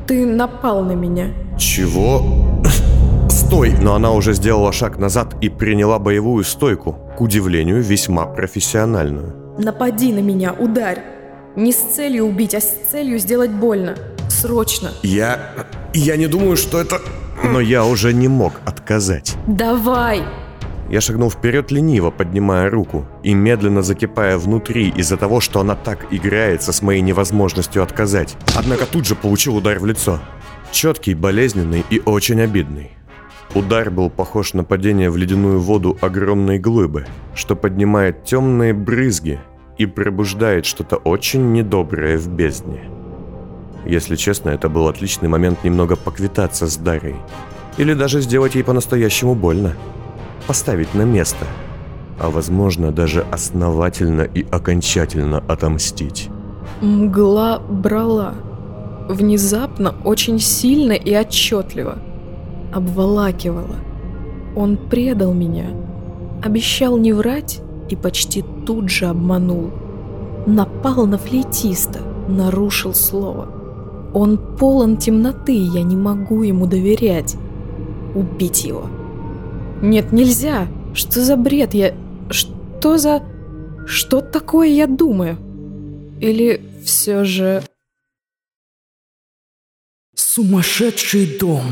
ты 0.06 0.26
напал 0.26 0.82
на 0.82 0.92
меня. 0.92 1.30
«Чего?» 1.58 2.60
«Стой!» 3.28 3.74
Но 3.80 3.94
она 3.94 4.12
уже 4.12 4.32
сделала 4.34 4.72
шаг 4.72 4.98
назад 4.98 5.36
и 5.40 5.48
приняла 5.48 5.98
боевую 5.98 6.44
стойку, 6.44 6.98
к 7.16 7.20
удивлению, 7.20 7.80
весьма 7.82 8.26
профессиональную. 8.26 9.45
Напади 9.58 10.12
на 10.12 10.20
меня, 10.20 10.52
ударь. 10.52 11.02
Не 11.56 11.72
с 11.72 11.76
целью 11.76 12.24
убить, 12.24 12.54
а 12.54 12.60
с 12.60 12.70
целью 12.90 13.18
сделать 13.18 13.50
больно. 13.50 13.96
Срочно. 14.28 14.90
«Я... 15.02 15.54
я 15.94 16.16
не 16.16 16.26
думаю, 16.26 16.56
что 16.56 16.80
это...» 16.80 17.00
Но 17.42 17.60
я 17.60 17.84
уже 17.84 18.12
не 18.12 18.28
мог 18.28 18.60
отказать. 18.64 19.36
Давай. 19.46 20.22
Я 20.88 21.00
шагнул 21.00 21.30
вперед 21.30 21.70
лениво, 21.70 22.10
поднимая 22.10 22.70
руку, 22.70 23.06
и 23.22 23.34
медленно 23.34 23.82
закипая 23.82 24.38
внутри 24.38 24.88
из-за 24.90 25.16
того, 25.16 25.40
что 25.40 25.60
она 25.60 25.74
так 25.74 26.06
играется 26.12 26.72
с 26.72 26.80
моей 26.80 27.00
невозможностью 27.00 27.82
отказать. 27.82 28.36
Однако 28.54 28.86
тут 28.86 29.06
же 29.06 29.14
получил 29.16 29.56
удар 29.56 29.78
в 29.78 29.86
лицо. 29.86 30.20
Четкий, 30.70 31.14
болезненный 31.14 31.84
и 31.90 32.00
очень 32.04 32.40
обидный. 32.40 32.92
Удар 33.54 33.90
был 33.90 34.10
похож 34.10 34.54
на 34.54 34.64
падение 34.64 35.10
в 35.10 35.16
ледяную 35.16 35.60
воду 35.60 35.96
огромной 36.00 36.58
глыбы, 36.58 37.06
что 37.34 37.56
поднимает 37.56 38.24
темные 38.24 38.74
брызги 38.74 39.40
и 39.78 39.86
пробуждает 39.86 40.66
что-то 40.66 40.96
очень 40.96 41.52
недоброе 41.52 42.18
в 42.18 42.28
бездне. 42.28 42.90
Если 43.86 44.16
честно, 44.16 44.50
это 44.50 44.68
был 44.68 44.88
отличный 44.88 45.28
момент 45.28 45.64
немного 45.64 45.96
поквитаться 45.96 46.66
с 46.66 46.76
Дарой. 46.76 47.16
Или 47.78 47.94
даже 47.94 48.20
сделать 48.20 48.54
ей 48.54 48.64
по-настоящему 48.64 49.34
больно. 49.34 49.74
Поставить 50.46 50.94
на 50.94 51.02
место. 51.02 51.46
А 52.18 52.30
возможно, 52.30 52.90
даже 52.90 53.24
основательно 53.30 54.22
и 54.22 54.44
окончательно 54.50 55.38
отомстить. 55.38 56.30
Мгла 56.80 57.58
брала. 57.58 58.34
внезапно, 59.08 59.94
очень 60.04 60.40
сильно 60.40 60.92
и 60.92 61.14
отчетливо. 61.16 61.98
Обволакивало. 62.76 63.76
Он 64.54 64.76
предал 64.76 65.32
меня. 65.32 65.70
Обещал 66.42 66.98
не 66.98 67.14
врать 67.14 67.62
и 67.88 67.96
почти 67.96 68.44
тут 68.66 68.90
же 68.90 69.06
обманул. 69.06 69.70
Напал 70.46 71.06
на 71.06 71.16
флейтиста, 71.16 72.00
нарушил 72.28 72.92
слово. 72.92 73.48
Он 74.12 74.36
полон 74.58 74.98
темноты, 74.98 75.54
я 75.54 75.82
не 75.82 75.96
могу 75.96 76.42
ему 76.42 76.66
доверять. 76.66 77.36
Убить 78.14 78.66
его. 78.66 78.90
Нет, 79.80 80.12
нельзя. 80.12 80.68
Что 80.92 81.22
за 81.22 81.38
бред? 81.38 81.72
Я... 81.72 81.94
Что 82.28 82.98
за... 82.98 83.22
Что 83.86 84.20
такое 84.20 84.68
я 84.68 84.86
думаю? 84.86 85.38
Или 86.20 86.60
все 86.84 87.24
же... 87.24 87.62
Сумасшедший 90.14 91.38
дом. 91.40 91.62